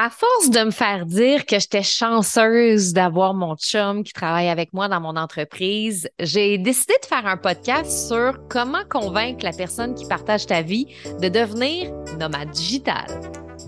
À 0.00 0.10
force 0.10 0.50
de 0.50 0.60
me 0.60 0.70
faire 0.70 1.06
dire 1.06 1.44
que 1.44 1.58
j'étais 1.58 1.82
chanceuse 1.82 2.92
d'avoir 2.92 3.34
mon 3.34 3.56
chum 3.56 4.04
qui 4.04 4.12
travaille 4.12 4.48
avec 4.48 4.72
moi 4.72 4.86
dans 4.86 5.00
mon 5.00 5.16
entreprise, 5.16 6.08
j'ai 6.20 6.56
décidé 6.56 6.94
de 7.02 7.06
faire 7.06 7.26
un 7.26 7.36
podcast 7.36 8.06
sur 8.06 8.38
comment 8.48 8.84
convaincre 8.88 9.44
la 9.44 9.50
personne 9.50 9.96
qui 9.96 10.06
partage 10.06 10.46
ta 10.46 10.62
vie 10.62 10.86
de 11.20 11.28
devenir 11.28 11.90
nomade 12.16 12.50
digital. 12.50 13.06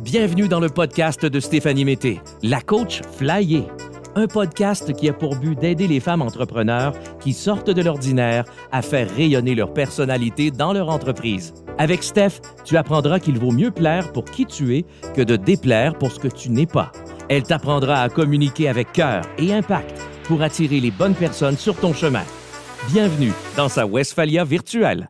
Bienvenue 0.02 0.46
dans 0.46 0.60
le 0.60 0.68
podcast 0.68 1.26
de 1.26 1.40
Stéphanie 1.40 1.84
Mété, 1.84 2.20
la 2.44 2.60
coach 2.60 3.02
flyée. 3.18 3.66
Un 4.14 4.28
podcast 4.28 4.92
qui 4.92 5.08
a 5.08 5.12
pour 5.12 5.34
but 5.34 5.58
d'aider 5.58 5.88
les 5.88 5.98
femmes 5.98 6.22
entrepreneurs 6.22 6.94
qui 7.18 7.32
sortent 7.32 7.70
de 7.70 7.82
l'ordinaire 7.82 8.44
à 8.70 8.82
faire 8.82 9.12
rayonner 9.16 9.56
leur 9.56 9.72
personnalité 9.72 10.52
dans 10.52 10.72
leur 10.72 10.90
entreprise. 10.90 11.52
Avec 11.80 12.02
Steph, 12.02 12.42
tu 12.66 12.76
apprendras 12.76 13.20
qu'il 13.20 13.38
vaut 13.38 13.52
mieux 13.52 13.70
plaire 13.70 14.12
pour 14.12 14.26
qui 14.26 14.44
tu 14.44 14.76
es 14.76 14.84
que 15.16 15.22
de 15.22 15.36
déplaire 15.36 15.94
pour 15.94 16.12
ce 16.12 16.18
que 16.18 16.28
tu 16.28 16.50
n'es 16.50 16.66
pas. 16.66 16.92
Elle 17.30 17.42
t'apprendra 17.42 18.02
à 18.02 18.10
communiquer 18.10 18.68
avec 18.68 18.92
cœur 18.92 19.22
et 19.38 19.54
impact 19.54 19.98
pour 20.24 20.42
attirer 20.42 20.78
les 20.78 20.90
bonnes 20.90 21.14
personnes 21.14 21.56
sur 21.56 21.74
ton 21.74 21.94
chemin. 21.94 22.24
Bienvenue 22.92 23.32
dans 23.56 23.70
sa 23.70 23.86
Westphalia 23.86 24.44
virtuelle. 24.44 25.08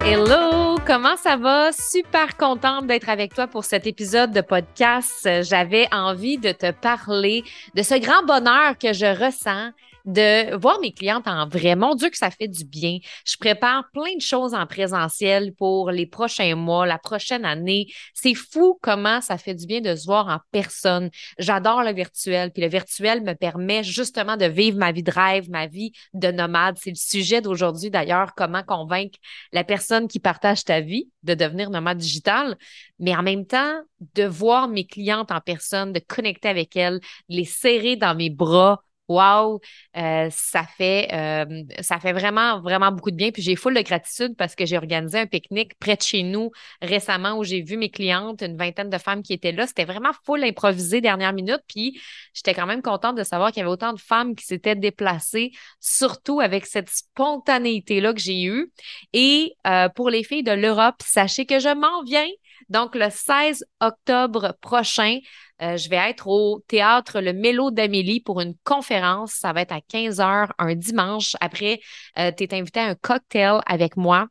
Hello, 0.00 0.78
comment 0.84 1.16
ça 1.16 1.36
va? 1.36 1.70
Super 1.70 2.36
contente 2.36 2.88
d'être 2.88 3.08
avec 3.08 3.36
toi 3.36 3.46
pour 3.46 3.64
cet 3.64 3.86
épisode 3.86 4.32
de 4.32 4.40
podcast. 4.40 5.28
J'avais 5.42 5.86
envie 5.94 6.38
de 6.38 6.50
te 6.50 6.72
parler 6.72 7.44
de 7.76 7.82
ce 7.82 8.00
grand 8.00 8.26
bonheur 8.26 8.76
que 8.82 8.92
je 8.92 9.06
ressens 9.24 9.70
de 10.04 10.54
voir 10.56 10.78
mes 10.80 10.92
clientes 10.92 11.26
en 11.26 11.48
vrai. 11.48 11.76
Mon 11.76 11.94
Dieu 11.94 12.10
que 12.10 12.16
ça 12.16 12.30
fait 12.30 12.48
du 12.48 12.64
bien. 12.64 12.98
Je 13.26 13.36
prépare 13.36 13.84
plein 13.92 14.14
de 14.16 14.20
choses 14.20 14.54
en 14.54 14.66
présentiel 14.66 15.54
pour 15.54 15.90
les 15.90 16.06
prochains 16.06 16.54
mois, 16.54 16.86
la 16.86 16.98
prochaine 16.98 17.44
année. 17.44 17.86
C'est 18.12 18.34
fou 18.34 18.78
comment 18.82 19.20
ça 19.20 19.38
fait 19.38 19.54
du 19.54 19.66
bien 19.66 19.80
de 19.80 19.94
se 19.94 20.04
voir 20.04 20.28
en 20.28 20.38
personne. 20.50 21.10
J'adore 21.38 21.82
le 21.82 21.92
virtuel. 21.92 22.50
Puis 22.52 22.62
le 22.62 22.68
virtuel 22.68 23.22
me 23.22 23.34
permet 23.34 23.82
justement 23.82 24.36
de 24.36 24.46
vivre 24.46 24.78
ma 24.78 24.92
vie 24.92 25.02
de 25.02 25.10
rêve, 25.10 25.48
ma 25.50 25.66
vie 25.66 25.92
de 26.12 26.30
nomade. 26.30 26.76
C'est 26.78 26.90
le 26.90 26.96
sujet 26.96 27.40
d'aujourd'hui 27.40 27.90
d'ailleurs, 27.90 28.34
comment 28.34 28.62
convaincre 28.62 29.18
la 29.52 29.64
personne 29.64 30.08
qui 30.08 30.20
partage 30.20 30.64
ta 30.64 30.80
vie 30.80 31.08
de 31.22 31.34
devenir 31.34 31.70
nomade 31.70 31.98
digital, 31.98 32.56
mais 32.98 33.16
en 33.16 33.22
même 33.22 33.46
temps, 33.46 33.80
de 34.14 34.24
voir 34.24 34.68
mes 34.68 34.86
clientes 34.86 35.32
en 35.32 35.40
personne, 35.40 35.92
de 35.92 36.00
connecter 36.00 36.48
avec 36.48 36.76
elles, 36.76 37.00
les 37.28 37.44
serrer 37.44 37.96
dans 37.96 38.14
mes 38.14 38.30
bras, 38.30 38.83
Wow, 39.08 39.60
euh, 39.98 40.28
ça 40.30 40.62
fait 40.64 41.08
euh, 41.12 41.62
ça 41.80 42.00
fait 42.00 42.14
vraiment 42.14 42.62
vraiment 42.62 42.90
beaucoup 42.90 43.10
de 43.10 43.16
bien. 43.16 43.30
Puis 43.32 43.42
j'ai 43.42 43.54
full 43.54 43.74
de 43.74 43.82
gratitude 43.82 44.34
parce 44.36 44.54
que 44.54 44.64
j'ai 44.64 44.78
organisé 44.78 45.18
un 45.18 45.26
pique-nique 45.26 45.78
près 45.78 45.96
de 45.96 46.00
chez 46.02 46.22
nous 46.22 46.50
récemment 46.80 47.36
où 47.36 47.44
j'ai 47.44 47.60
vu 47.60 47.76
mes 47.76 47.90
clientes, 47.90 48.40
une 48.40 48.56
vingtaine 48.56 48.88
de 48.88 48.96
femmes 48.96 49.22
qui 49.22 49.34
étaient 49.34 49.52
là. 49.52 49.66
C'était 49.66 49.84
vraiment 49.84 50.12
full 50.24 50.42
improvisé 50.42 51.02
dernière 51.02 51.34
minute. 51.34 51.60
Puis 51.68 52.00
j'étais 52.32 52.54
quand 52.54 52.66
même 52.66 52.80
contente 52.80 53.16
de 53.16 53.24
savoir 53.24 53.52
qu'il 53.52 53.58
y 53.58 53.62
avait 53.62 53.70
autant 53.72 53.92
de 53.92 54.00
femmes 54.00 54.34
qui 54.34 54.46
s'étaient 54.46 54.74
déplacées, 54.74 55.50
surtout 55.80 56.40
avec 56.40 56.64
cette 56.64 56.88
spontanéité 56.88 58.00
là 58.00 58.14
que 58.14 58.20
j'ai 58.20 58.44
eue. 58.44 58.72
Et 59.12 59.54
euh, 59.66 59.90
pour 59.90 60.08
les 60.08 60.24
filles 60.24 60.44
de 60.44 60.52
l'Europe, 60.52 60.96
sachez 61.04 61.44
que 61.44 61.58
je 61.58 61.68
m'en 61.68 62.02
viens. 62.04 62.26
Donc, 62.68 62.94
le 62.94 63.10
16 63.10 63.64
octobre 63.80 64.56
prochain, 64.60 65.18
euh, 65.62 65.76
je 65.76 65.88
vais 65.88 65.96
être 65.96 66.26
au 66.28 66.60
théâtre 66.66 67.20
Le 67.20 67.32
Mélo 67.32 67.70
d'Amélie 67.70 68.20
pour 68.20 68.40
une 68.40 68.54
conférence. 68.64 69.32
Ça 69.32 69.52
va 69.52 69.62
être 69.62 69.72
à 69.72 69.80
15 69.80 70.18
h 70.18 70.50
un 70.58 70.74
dimanche. 70.74 71.36
Après, 71.40 71.80
euh, 72.18 72.32
tu 72.36 72.44
es 72.44 72.54
invité 72.54 72.80
à 72.80 72.86
un 72.86 72.94
cocktail 72.94 73.60
avec 73.66 73.96
moi. 73.96 74.28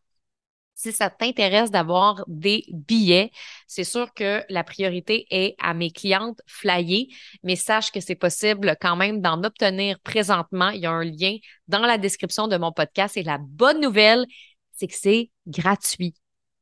Si 0.76 0.92
ça 0.92 1.10
t'intéresse 1.10 1.72
d'avoir 1.72 2.26
des 2.28 2.66
billets, 2.70 3.32
c'est 3.68 3.84
sûr 3.84 4.14
que 4.14 4.44
la 4.50 4.64
priorité 4.64 5.26
est 5.30 5.56
à 5.62 5.74
mes 5.74 5.92
clientes 5.92 6.42
flyées, 6.46 7.08
mais 7.44 7.56
sache 7.56 7.92
que 7.92 8.02
c'est 8.02 8.16
possible 8.16 8.76
quand 8.82 8.96
même 8.96 9.22
d'en 9.22 9.44
obtenir 9.44 10.00
présentement. 10.00 10.72
Il 10.72 10.82
y 10.82 10.86
a 10.86 10.92
un 10.92 11.06
lien 11.06 11.38
dans 11.68 11.86
la 11.86 11.98
description 11.98 12.48
de 12.48 12.58
mon 12.58 12.72
podcast 12.72 13.16
et 13.18 13.24
la 13.24 13.38
bonne 13.38 13.80
nouvelle, 13.82 14.26
c'est 14.74 14.88
que 14.88 14.96
c'est 14.96 15.30
gratuit. 15.48 16.16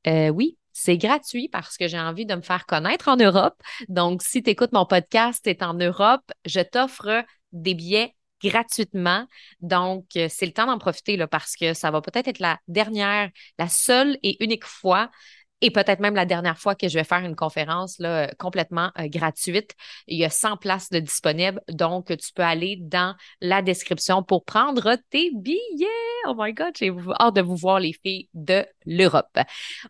Euh, 0.07 0.29
oui, 0.29 0.57
c'est 0.83 0.97
gratuit 0.97 1.47
parce 1.47 1.77
que 1.77 1.87
j'ai 1.87 1.99
envie 1.99 2.25
de 2.25 2.33
me 2.33 2.41
faire 2.41 2.65
connaître 2.65 3.07
en 3.07 3.17
Europe. 3.17 3.61
Donc, 3.87 4.23
si 4.23 4.41
tu 4.41 4.49
écoutes 4.49 4.71
mon 4.71 4.85
podcast, 4.85 5.41
tu 5.43 5.51
es 5.51 5.63
en 5.63 5.75
Europe, 5.75 6.23
je 6.45 6.59
t'offre 6.61 7.23
des 7.51 7.75
billets 7.75 8.15
gratuitement. 8.43 9.27
Donc, 9.59 10.05
euh, 10.15 10.27
c'est 10.29 10.47
le 10.47 10.53
temps 10.53 10.65
d'en 10.65 10.79
profiter 10.79 11.17
là, 11.17 11.27
parce 11.27 11.55
que 11.55 11.75
ça 11.75 11.91
va 11.91 12.01
peut-être 12.01 12.27
être 12.27 12.39
la 12.39 12.59
dernière, 12.67 13.29
la 13.59 13.67
seule 13.67 14.17
et 14.23 14.43
unique 14.43 14.65
fois 14.65 15.11
et 15.61 15.71
peut-être 15.71 15.99
même 15.99 16.15
la 16.15 16.25
dernière 16.25 16.57
fois 16.57 16.75
que 16.75 16.87
je 16.87 16.97
vais 16.97 17.03
faire 17.03 17.23
une 17.23 17.35
conférence 17.35 17.99
là, 17.99 18.31
complètement 18.37 18.91
euh, 18.99 19.07
gratuite. 19.07 19.75
Il 20.07 20.17
y 20.17 20.25
a 20.25 20.29
100 20.29 20.57
places 20.57 20.89
de 20.89 20.99
disponibles, 20.99 21.61
donc 21.69 22.07
tu 22.07 22.33
peux 22.33 22.43
aller 22.43 22.77
dans 22.79 23.15
la 23.41 23.61
description 23.61 24.23
pour 24.23 24.43
prendre 24.43 24.95
tes 25.09 25.31
billets. 25.33 25.87
Oh 26.27 26.33
my 26.37 26.53
God, 26.53 26.73
j'ai 26.77 26.91
hâte 27.19 27.35
de 27.35 27.41
vous 27.41 27.55
voir 27.55 27.79
les 27.79 27.93
filles 27.93 28.29
de 28.33 28.65
l'Europe. 28.85 29.37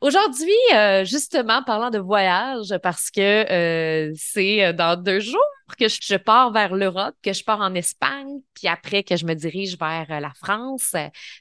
Aujourd'hui, 0.01 0.49
euh, 0.73 1.05
justement, 1.05 1.63
parlant 1.63 1.89
de 1.89 1.99
voyage, 1.99 2.77
parce 2.83 3.09
que 3.09 3.21
euh, 3.21 4.11
c'est 4.15 4.73
dans 4.73 5.01
deux 5.01 5.19
jours 5.19 5.41
que 5.75 5.87
je 5.87 6.15
pars 6.15 6.51
vers 6.51 6.75
l'Europe, 6.75 7.15
que 7.23 7.33
je 7.33 7.43
pars 7.43 7.59
en 7.59 7.73
Espagne, 7.75 8.39
puis 8.53 8.67
après 8.67 9.03
que 9.03 9.15
je 9.15 9.25
me 9.25 9.33
dirige 9.33 9.77
vers 9.77 10.07
euh, 10.09 10.19
la 10.19 10.33
France, 10.33 10.95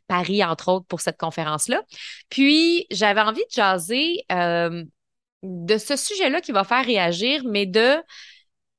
Paris, 0.06 0.44
entre 0.44 0.68
autres, 0.68 0.86
pour 0.86 1.00
cette 1.00 1.18
conférence-là. 1.18 1.82
Puis, 2.28 2.86
j'avais 2.90 3.20
envie 3.20 3.44
de 3.44 3.52
jaser 3.52 4.24
de 5.42 5.78
ce 5.78 5.96
sujet-là 5.96 6.40
qui 6.40 6.52
va 6.52 6.64
faire 6.64 6.84
réagir, 6.84 7.42
mais 7.44 7.66
de 7.66 7.96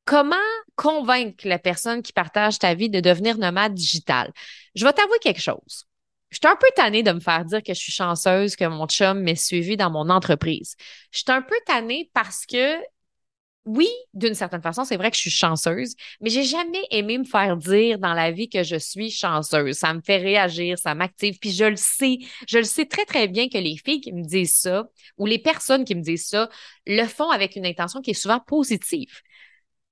comment 0.05 0.35
convaincre 0.75 1.47
la 1.47 1.59
personne 1.59 2.01
qui 2.01 2.13
partage 2.13 2.59
ta 2.59 2.73
vie 2.73 2.89
de 2.89 2.99
devenir 2.99 3.37
nomade 3.37 3.73
digital. 3.73 4.31
Je 4.75 4.85
vais 4.85 4.93
t'avouer 4.93 5.19
quelque 5.19 5.41
chose. 5.41 5.85
Je 6.29 6.37
suis 6.37 6.47
un 6.47 6.55
peu 6.55 6.67
tannée 6.75 7.03
de 7.03 7.11
me 7.11 7.19
faire 7.19 7.43
dire 7.45 7.61
que 7.61 7.73
je 7.73 7.79
suis 7.79 7.91
chanceuse, 7.91 8.55
que 8.55 8.65
mon 8.65 8.87
chum 8.87 9.19
m'ait 9.19 9.35
suivi 9.35 9.75
dans 9.75 9.91
mon 9.91 10.09
entreprise. 10.09 10.75
Je 11.11 11.19
suis 11.19 11.31
un 11.31 11.41
peu 11.41 11.55
tannée 11.65 12.09
parce 12.13 12.45
que, 12.45 12.77
oui, 13.65 13.87
d'une 14.13 14.33
certaine 14.33 14.61
façon, 14.61 14.83
c'est 14.85 14.97
vrai 14.97 15.11
que 15.11 15.15
je 15.15 15.21
suis 15.21 15.29
chanceuse, 15.29 15.93
mais 16.19 16.31
j'ai 16.31 16.43
jamais 16.43 16.81
aimé 16.89 17.19
me 17.19 17.23
faire 17.23 17.57
dire 17.57 17.99
dans 17.99 18.13
la 18.13 18.31
vie 18.31 18.49
que 18.49 18.63
je 18.63 18.75
suis 18.75 19.11
chanceuse. 19.11 19.77
Ça 19.77 19.93
me 19.93 20.01
fait 20.01 20.17
réagir, 20.17 20.79
ça 20.79 20.95
m'active, 20.95 21.37
puis 21.39 21.51
je 21.51 21.65
le 21.65 21.75
sais, 21.75 22.17
je 22.47 22.57
le 22.57 22.63
sais 22.63 22.85
très, 22.85 23.05
très 23.05 23.27
bien 23.27 23.49
que 23.49 23.59
les 23.59 23.77
filles 23.77 24.01
qui 24.01 24.13
me 24.13 24.23
disent 24.23 24.57
ça 24.57 24.89
ou 25.17 25.27
les 25.27 25.37
personnes 25.37 25.85
qui 25.85 25.93
me 25.93 26.01
disent 26.01 26.27
ça 26.27 26.49
le 26.87 27.05
font 27.05 27.29
avec 27.29 27.55
une 27.55 27.65
intention 27.65 28.01
qui 28.01 28.11
est 28.11 28.15
souvent 28.15 28.39
positive 28.39 29.21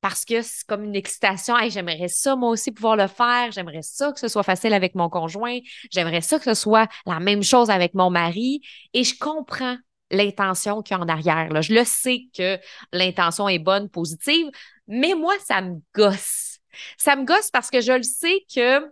parce 0.01 0.25
que 0.25 0.41
c'est 0.41 0.65
comme 0.65 0.83
une 0.83 0.95
excitation. 0.95 1.57
Hey, 1.57 1.71
j'aimerais 1.71 2.07
ça, 2.07 2.35
moi 2.35 2.49
aussi, 2.49 2.71
pouvoir 2.71 2.95
le 2.95 3.07
faire. 3.07 3.51
J'aimerais 3.51 3.81
ça 3.81 4.11
que 4.11 4.19
ce 4.19 4.27
soit 4.27 4.43
facile 4.43 4.73
avec 4.73 4.95
mon 4.95 5.09
conjoint. 5.09 5.59
J'aimerais 5.91 6.21
ça 6.21 6.39
que 6.39 6.45
ce 6.45 6.53
soit 6.53 6.87
la 7.05 7.19
même 7.19 7.43
chose 7.43 7.69
avec 7.69 7.93
mon 7.93 8.09
mari. 8.09 8.61
Et 8.93 9.03
je 9.03 9.17
comprends 9.19 9.77
l'intention 10.11 10.81
qu'il 10.81 10.97
y 10.97 10.99
a 10.99 11.03
en 11.03 11.07
arrière. 11.07 11.49
Là. 11.49 11.61
Je 11.61 11.73
le 11.73 11.83
sais 11.83 12.23
que 12.35 12.57
l'intention 12.91 13.47
est 13.47 13.59
bonne, 13.59 13.89
positive, 13.89 14.47
mais 14.87 15.13
moi, 15.13 15.33
ça 15.45 15.61
me 15.61 15.79
gosse. 15.93 16.59
Ça 16.97 17.15
me 17.15 17.25
gosse 17.25 17.51
parce 17.51 17.69
que 17.69 17.81
je 17.81 17.93
le 17.93 18.03
sais 18.03 18.45
que 18.53 18.91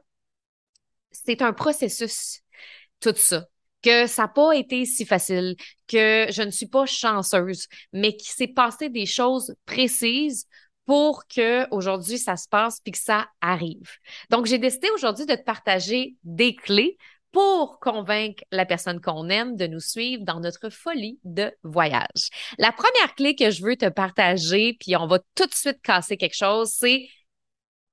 c'est 1.11 1.41
un 1.41 1.53
processus, 1.53 2.41
tout 2.99 3.13
ça 3.15 3.45
que 3.83 4.07
ça 4.07 4.23
n'a 4.23 4.27
pas 4.27 4.53
été 4.53 4.85
si 4.85 5.05
facile, 5.05 5.55
que 5.87 6.27
je 6.29 6.41
ne 6.41 6.51
suis 6.51 6.65
pas 6.67 6.85
chanceuse, 6.85 7.67
mais 7.93 8.15
qu'il 8.15 8.31
s'est 8.31 8.47
passé 8.47 8.89
des 8.89 9.05
choses 9.05 9.55
précises 9.65 10.47
pour 10.85 11.27
que 11.27 11.67
aujourd'hui 11.71 12.17
ça 12.17 12.37
se 12.37 12.47
passe 12.47 12.79
puis 12.79 12.93
que 12.93 12.97
ça 12.97 13.27
arrive. 13.41 13.89
Donc 14.29 14.45
j'ai 14.45 14.57
décidé 14.57 14.89
aujourd'hui 14.95 15.25
de 15.25 15.35
te 15.35 15.43
partager 15.43 16.15
des 16.23 16.55
clés 16.55 16.97
pour 17.31 17.79
convaincre 17.79 18.43
la 18.51 18.65
personne 18.65 19.01
qu'on 19.01 19.29
aime 19.29 19.55
de 19.55 19.67
nous 19.67 19.79
suivre 19.79 20.23
dans 20.23 20.39
notre 20.39 20.69
folie 20.69 21.19
de 21.23 21.51
voyage. 21.63 22.29
La 22.57 22.71
première 22.71 23.15
clé 23.15 23.35
que 23.35 23.51
je 23.51 23.63
veux 23.63 23.75
te 23.75 23.89
partager, 23.89 24.77
puis 24.79 24.95
on 24.95 25.07
va 25.07 25.19
tout 25.35 25.45
de 25.45 25.53
suite 25.53 25.81
casser 25.81 26.17
quelque 26.17 26.37
chose, 26.37 26.71
c'est 26.71 27.07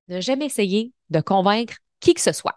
ne 0.07 0.21
jamais 0.21 0.45
essayer 0.45 0.93
de 1.09 1.19
convaincre 1.19 1.75
qui 1.99 2.13
que 2.13 2.21
ce 2.21 2.31
soit. 2.31 2.55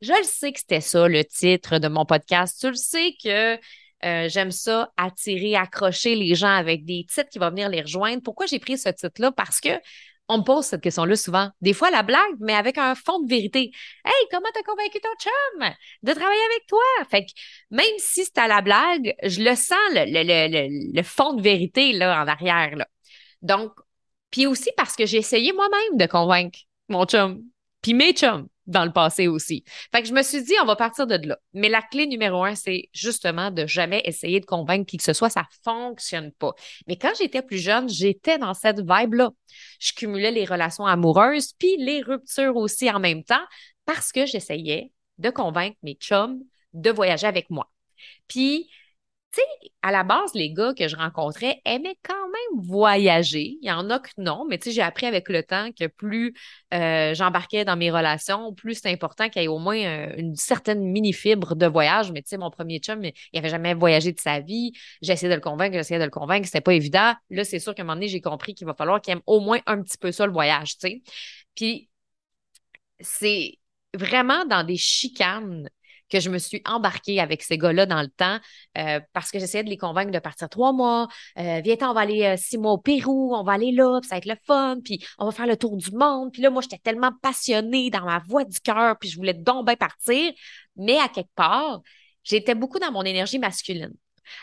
Je 0.00 0.12
le 0.12 0.24
sais 0.24 0.52
que 0.52 0.60
c'était 0.60 0.80
ça 0.80 1.08
le 1.08 1.24
titre 1.24 1.78
de 1.78 1.88
mon 1.88 2.04
podcast. 2.04 2.58
Tu 2.60 2.68
le 2.68 2.74
sais 2.74 3.14
que 3.22 3.58
euh, 4.04 4.28
j'aime 4.28 4.50
ça, 4.50 4.92
attirer, 4.96 5.56
accrocher 5.56 6.14
les 6.14 6.34
gens 6.34 6.54
avec 6.54 6.84
des 6.84 7.06
titres 7.08 7.30
qui 7.30 7.38
vont 7.38 7.50
venir 7.50 7.68
les 7.70 7.80
rejoindre. 7.80 8.22
Pourquoi 8.22 8.46
j'ai 8.46 8.58
pris 8.58 8.76
ce 8.76 8.90
titre-là? 8.90 9.32
Parce 9.32 9.60
que 9.60 9.70
on 10.28 10.38
me 10.38 10.42
pose 10.42 10.64
cette 10.64 10.80
question-là 10.80 11.16
souvent. 11.16 11.50
Des 11.60 11.72
fois, 11.72 11.90
la 11.90 12.02
blague, 12.02 12.36
mais 12.40 12.54
avec 12.54 12.78
un 12.78 12.94
fond 12.94 13.20
de 13.20 13.28
vérité. 13.28 13.70
Hey, 14.04 14.28
comment 14.30 14.48
t'as 14.54 14.62
convaincu 14.62 15.00
ton 15.00 15.08
chum 15.18 15.70
de 16.02 16.12
travailler 16.12 16.44
avec 16.52 16.66
toi? 16.66 16.82
Fait 17.10 17.26
que 17.26 17.32
même 17.70 17.84
si 17.98 18.24
c'est 18.24 18.38
à 18.38 18.48
la 18.48 18.62
blague, 18.62 19.14
je 19.22 19.42
le 19.42 19.54
sens, 19.54 19.78
le, 19.92 20.04
le, 20.06 20.94
le, 20.94 21.02
fond 21.02 21.34
de 21.34 21.42
vérité 21.42 21.92
là, 21.92 22.22
en 22.22 22.26
arrière. 22.26 22.76
Là. 22.76 22.86
Donc, 23.42 23.72
puis 24.30 24.46
aussi 24.46 24.70
parce 24.76 24.96
que 24.96 25.06
j'ai 25.06 25.18
essayé 25.18 25.52
moi-même 25.52 25.98
de 25.98 26.06
convaincre 26.06 26.58
mon 26.88 27.04
chum, 27.04 27.42
puis 27.82 27.94
mes 27.94 28.12
chums. 28.12 28.48
Dans 28.66 28.84
le 28.84 28.92
passé 28.92 29.28
aussi. 29.28 29.64
Fait 29.92 30.02
que 30.02 30.08
je 30.08 30.14
me 30.14 30.22
suis 30.22 30.42
dit, 30.42 30.54
on 30.62 30.66
va 30.66 30.76
partir 30.76 31.06
de 31.06 31.16
là. 31.26 31.38
Mais 31.52 31.68
la 31.68 31.82
clé 31.82 32.06
numéro 32.06 32.44
un, 32.44 32.54
c'est 32.54 32.88
justement 32.92 33.50
de 33.50 33.66
jamais 33.66 34.02
essayer 34.04 34.40
de 34.40 34.46
convaincre 34.46 34.86
qui 34.86 34.96
que 34.96 35.02
ce 35.02 35.12
soit, 35.12 35.30
ça 35.30 35.46
fonctionne 35.62 36.32
pas. 36.32 36.52
Mais 36.86 36.96
quand 36.96 37.12
j'étais 37.18 37.42
plus 37.42 37.58
jeune, 37.58 37.88
j'étais 37.88 38.38
dans 38.38 38.54
cette 38.54 38.80
vibe-là. 38.80 39.30
Je 39.78 39.92
cumulais 39.92 40.30
les 40.30 40.44
relations 40.44 40.86
amoureuses 40.86 41.52
puis 41.58 41.76
les 41.78 42.00
ruptures 42.02 42.56
aussi 42.56 42.90
en 42.90 43.00
même 43.00 43.24
temps 43.24 43.44
parce 43.84 44.12
que 44.12 44.26
j'essayais 44.26 44.92
de 45.18 45.30
convaincre 45.30 45.76
mes 45.82 45.94
chums 45.94 46.40
de 46.72 46.90
voyager 46.90 47.26
avec 47.26 47.50
moi. 47.50 47.70
Puis 48.28 48.68
tu 49.34 49.40
sais, 49.40 49.70
à 49.82 49.90
la 49.90 50.04
base, 50.04 50.34
les 50.34 50.52
gars 50.52 50.74
que 50.74 50.86
je 50.88 50.96
rencontrais 50.96 51.60
aimaient 51.64 51.96
quand 52.02 52.28
même 52.28 52.64
voyager. 52.64 53.58
Il 53.60 53.68
y 53.68 53.72
en 53.72 53.90
a 53.90 53.98
que 53.98 54.10
non, 54.18 54.46
mais 54.48 54.58
tu 54.58 54.64
sais, 54.64 54.76
j'ai 54.76 54.82
appris 54.82 55.06
avec 55.06 55.28
le 55.28 55.42
temps 55.42 55.70
que 55.78 55.86
plus 55.86 56.34
euh, 56.72 57.14
j'embarquais 57.14 57.64
dans 57.64 57.76
mes 57.76 57.90
relations, 57.90 58.54
plus 58.54 58.74
c'est 58.74 58.90
important 58.90 59.28
qu'il 59.28 59.42
y 59.42 59.44
ait 59.46 59.48
au 59.48 59.58
moins 59.58 59.76
euh, 59.76 60.14
une 60.16 60.36
certaine 60.36 60.84
mini-fibre 60.84 61.56
de 61.56 61.66
voyage. 61.66 62.12
Mais 62.12 62.22
tu 62.22 62.28
sais, 62.28 62.38
mon 62.38 62.50
premier 62.50 62.78
chum, 62.78 63.02
il 63.04 63.12
n'avait 63.34 63.48
jamais 63.48 63.74
voyagé 63.74 64.12
de 64.12 64.20
sa 64.20 64.40
vie. 64.40 64.72
J'essayais 65.02 65.30
de 65.30 65.34
le 65.34 65.40
convaincre, 65.40 65.74
j'essayais 65.76 66.00
de 66.00 66.04
le 66.04 66.10
convaincre, 66.10 66.46
c'était 66.46 66.60
pas 66.60 66.74
évident. 66.74 67.14
Là, 67.30 67.44
c'est 67.44 67.58
sûr 67.58 67.74
qu'à 67.74 67.82
un 67.82 67.84
moment 67.84 67.96
donné, 67.96 68.08
j'ai 68.08 68.20
compris 68.20 68.54
qu'il 68.54 68.66
va 68.66 68.74
falloir 68.74 69.00
qu'il 69.00 69.12
aime 69.12 69.22
au 69.26 69.40
moins 69.40 69.60
un 69.66 69.82
petit 69.82 69.98
peu 69.98 70.12
ça, 70.12 70.26
le 70.26 70.32
voyage, 70.32 70.78
tu 70.78 70.88
sais. 70.88 71.02
Puis, 71.54 71.88
c'est 73.00 73.58
vraiment 73.94 74.44
dans 74.44 74.64
des 74.64 74.76
chicanes 74.76 75.68
que 76.14 76.20
je 76.20 76.30
me 76.30 76.38
suis 76.38 76.62
embarquée 76.64 77.18
avec 77.18 77.42
ces 77.42 77.58
gars-là 77.58 77.86
dans 77.86 78.00
le 78.00 78.08
temps 78.08 78.38
euh, 78.78 79.00
parce 79.12 79.32
que 79.32 79.40
j'essayais 79.40 79.64
de 79.64 79.68
les 79.68 79.76
convaincre 79.76 80.12
de 80.12 80.18
partir 80.20 80.48
trois 80.48 80.72
mois. 80.72 81.08
Euh, 81.38 81.60
viens, 81.64 81.76
on 81.82 81.92
va 81.92 82.02
aller 82.02 82.22
euh, 82.22 82.36
six 82.36 82.56
mois 82.56 82.72
au 82.72 82.78
Pérou, 82.78 83.34
on 83.34 83.42
va 83.42 83.54
aller 83.54 83.72
là, 83.72 83.98
puis 84.00 84.08
ça 84.08 84.14
va 84.14 84.18
être 84.18 84.26
le 84.26 84.36
fun, 84.46 84.78
puis 84.84 85.04
on 85.18 85.26
va 85.26 85.32
faire 85.32 85.48
le 85.48 85.56
tour 85.56 85.76
du 85.76 85.90
monde. 85.90 86.32
Puis 86.32 86.40
là, 86.40 86.50
moi, 86.50 86.62
j'étais 86.62 86.78
tellement 86.78 87.10
passionnée 87.20 87.90
dans 87.90 88.04
ma 88.04 88.20
voix 88.20 88.44
du 88.44 88.60
cœur, 88.60 88.96
puis 89.00 89.08
je 89.10 89.16
voulais 89.16 89.34
donc 89.34 89.66
bien 89.66 89.74
partir. 89.74 90.32
Mais 90.76 90.98
à 90.98 91.08
quelque 91.08 91.34
part, 91.34 91.80
j'étais 92.22 92.54
beaucoup 92.54 92.78
dans 92.78 92.92
mon 92.92 93.02
énergie 93.02 93.40
masculine 93.40 93.92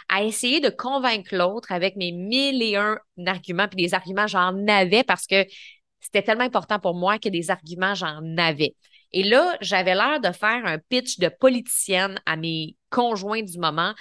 à 0.10 0.24
essayer 0.24 0.60
de 0.60 0.70
convaincre 0.70 1.36
l'autre 1.36 1.72
avec 1.72 1.96
mes 1.96 2.12
mille 2.12 2.62
et 2.62 2.76
un 2.76 2.98
arguments, 3.26 3.68
puis 3.70 3.84
des 3.84 3.94
arguments, 3.94 4.28
j'en 4.28 4.68
avais 4.68 5.04
parce 5.04 5.26
que 5.26 5.46
c'était 6.02 6.22
tellement 6.22 6.44
important 6.44 6.80
pour 6.80 6.96
moi 6.96 7.18
que 7.18 7.30
des 7.30 7.50
arguments, 7.50 7.96
j'en 7.96 8.22
avais. 8.38 8.76
Et 9.14 9.24
là, 9.24 9.58
j'avais 9.62 9.96
l'air 9.96 10.20
de 10.20 10.32
faire 10.32 10.66
un 10.66 10.78
pitch 10.78 11.20
de 11.20 11.28
politicienne 11.28 12.20
à 12.26 12.36
mes 12.36 12.78
conjoints 12.90 13.44
du 13.44 13.58
moment. 13.58 13.94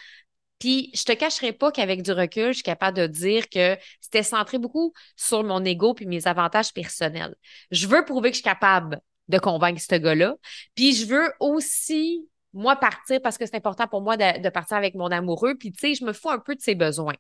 Puis, 0.59 0.91
je 0.95 1.05
te 1.05 1.13
cacherai 1.13 1.53
pas 1.53 1.73
qu'avec 1.73 2.03
du 2.03 2.13
recul, 2.13 2.49
je 2.49 2.55
suis 2.55 2.63
capable 2.63 2.97
de 2.97 3.07
dire 3.07 3.49
que 3.49 3.79
c'était 4.01 4.23
centré 4.23 4.59
beaucoup 4.59 4.93
sur 5.17 5.43
mon 5.43 5.65
ego 5.65 5.95
puis 5.95 6.07
mes 6.07 6.27
avantages 6.27 6.73
personnels. 6.73 7.35
Je 7.71 7.87
veux 7.87 8.05
prouver 8.05 8.31
que 8.31 8.37
je 8.37 8.43
suis 8.43 8.45
capable 8.45 9.01
de 9.29 9.39
convaincre 9.39 9.81
ce 9.81 9.95
gars-là. 9.95 10.37
Puis, 10.75 10.95
je 10.95 11.07
veux 11.07 11.33
aussi, 11.41 12.29
moi, 12.53 12.77
partir 12.77 13.21
parce 13.23 13.39
que 13.39 13.47
c'est 13.47 13.57
important 13.57 13.89
pour 13.89 14.03
moi 14.03 14.17
de, 14.19 14.49
partir 14.51 14.77
avec 14.77 14.95
mon 14.95 15.11
amoureux. 15.11 15.57
Puis, 15.57 15.73
tu 15.73 15.81
sais, 15.81 15.95
je 15.95 16.05
me 16.05 16.13
fous 16.13 16.31
un 16.31 16.39
peu 16.39 16.55
de 16.55 16.61
ses 16.61 16.75
besoins. 16.75 17.17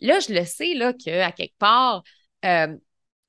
Là, 0.00 0.18
je 0.18 0.32
le 0.34 0.44
sais, 0.44 0.74
là, 0.74 0.92
qu'à 0.92 1.30
quelque 1.32 1.56
part, 1.58 2.02
euh, 2.44 2.76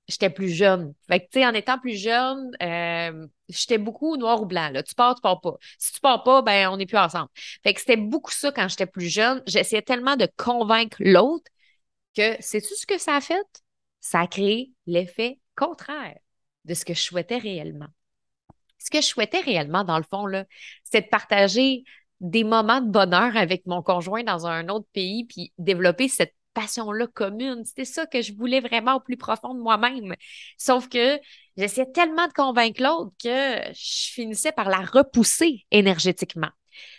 j'étais 0.07 0.29
plus 0.29 0.50
jeune. 0.50 0.94
Fait 1.07 1.19
que, 1.19 1.25
tu 1.25 1.39
sais, 1.39 1.45
en 1.45 1.53
étant 1.53 1.79
plus 1.79 1.95
jeune, 1.95 2.51
euh, 2.61 3.27
j'étais 3.50 3.77
beaucoup 3.77 4.17
noir 4.17 4.41
ou 4.41 4.45
blanc. 4.45 4.69
Là. 4.71 4.83
Tu 4.83 4.95
pars, 4.95 5.15
tu 5.15 5.21
pars 5.21 5.41
pas. 5.41 5.55
Si 5.77 5.94
tu 5.94 6.00
pars 6.00 6.23
pas, 6.23 6.41
ben, 6.41 6.69
on 6.69 6.77
n'est 6.77 6.85
plus 6.85 6.97
ensemble. 6.97 7.29
Fait 7.63 7.73
que 7.73 7.79
c'était 7.79 7.97
beaucoup 7.97 8.31
ça 8.31 8.51
quand 8.51 8.67
j'étais 8.67 8.85
plus 8.85 9.07
jeune. 9.07 9.41
J'essayais 9.47 9.81
tellement 9.81 10.15
de 10.15 10.27
convaincre 10.38 10.97
l'autre 11.00 11.50
que, 12.15 12.35
sais-tu 12.41 12.75
ce 12.75 12.85
que 12.85 12.97
ça 12.97 13.15
a 13.15 13.21
fait? 13.21 13.63
Ça 14.00 14.21
a 14.21 14.27
créé 14.27 14.71
l'effet 14.85 15.39
contraire 15.55 16.17
de 16.65 16.73
ce 16.73 16.85
que 16.85 16.94
je 16.94 17.01
souhaitais 17.01 17.38
réellement. 17.38 17.88
Ce 18.77 18.89
que 18.89 19.01
je 19.01 19.07
souhaitais 19.07 19.39
réellement, 19.39 19.83
dans 19.83 19.97
le 19.97 20.03
fond, 20.03 20.25
là, 20.25 20.45
c'est 20.83 21.01
de 21.01 21.07
partager 21.07 21.83
des 22.19 22.44
moments 22.44 22.81
de 22.81 22.89
bonheur 22.89 23.35
avec 23.38 23.65
mon 23.65 23.81
conjoint 23.81 24.23
dans 24.23 24.45
un 24.45 24.67
autre 24.69 24.88
pays, 24.94 25.25
puis 25.25 25.53
développer 25.57 26.07
cette 26.07 26.35
passion-là 26.53 27.07
commune. 27.07 27.63
C'était 27.65 27.85
ça 27.85 28.05
que 28.05 28.21
je 28.21 28.33
voulais 28.33 28.59
vraiment 28.59 28.95
au 28.95 29.00
plus 29.00 29.17
profond 29.17 29.53
de 29.53 29.59
moi-même. 29.59 30.15
Sauf 30.57 30.88
que 30.89 31.19
j'essayais 31.57 31.91
tellement 31.91 32.27
de 32.27 32.33
convaincre 32.33 32.81
l'autre 32.81 33.11
que 33.21 33.57
je 33.73 34.11
finissais 34.11 34.51
par 34.51 34.69
la 34.69 34.79
repousser 34.79 35.65
énergétiquement. 35.71 36.50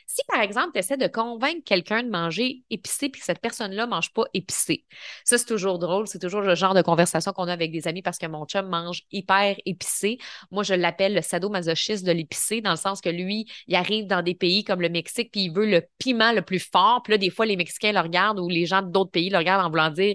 Si, 0.07 0.23
par 0.29 0.41
exemple, 0.41 0.71
tu 0.75 0.79
essaies 0.79 0.97
de 0.97 1.07
convaincre 1.07 1.63
quelqu'un 1.65 2.03
de 2.03 2.09
manger 2.11 2.63
épicé 2.71 3.09
puis 3.09 3.23
cette 3.23 3.41
personne-là 3.41 3.87
ne 3.87 3.91
mange 3.91 4.13
pas 4.13 4.25
épicé, 4.35 4.85
ça, 5.25 5.39
c'est 5.39 5.47
toujours 5.47 5.79
drôle. 5.79 6.07
C'est 6.07 6.19
toujours 6.19 6.41
le 6.43 6.55
genre 6.55 6.75
de 6.75 6.83
conversation 6.83 7.33
qu'on 7.33 7.49
a 7.49 7.53
avec 7.53 7.73
des 7.73 7.89
amis 7.89 8.03
parce 8.03 8.19
que 8.19 8.27
mon 8.27 8.45
chum 8.47 8.69
mange 8.69 9.03
hyper 9.13 9.57
épicé. 9.67 10.19
Moi, 10.51 10.63
je 10.63 10.75
l'appelle 10.75 11.15
le 11.15 11.23
sadomasochiste 11.23 12.05
de 12.05 12.13
l'épicé 12.13 12.61
dans 12.61 12.71
le 12.71 12.77
sens 12.77 13.01
que 13.01 13.09
lui, 13.09 13.47
il 13.67 13.75
arrive 13.75 14.07
dans 14.07 14.23
des 14.23 14.35
pays 14.35 14.65
comme 14.65 14.81
le 14.81 14.89
Mexique 14.89 15.31
puis 15.33 15.45
il 15.45 15.53
veut 15.53 15.67
le 15.67 15.83
piment 15.99 16.33
le 16.33 16.43
plus 16.43 16.61
fort. 16.61 17.03
Puis 17.03 17.13
là, 17.13 17.19
des 17.19 17.31
fois, 17.31 17.47
les 17.47 17.57
Mexicains 17.57 17.93
le 17.93 18.01
regardent 18.01 18.41
ou 18.41 18.49
les 18.49 18.67
gens 18.67 18.83
d'autres 18.83 19.11
pays 19.11 19.31
le 19.31 19.39
regardent 19.39 19.67
en 19.67 19.71
voulant 19.71 19.91
dire 19.91 20.15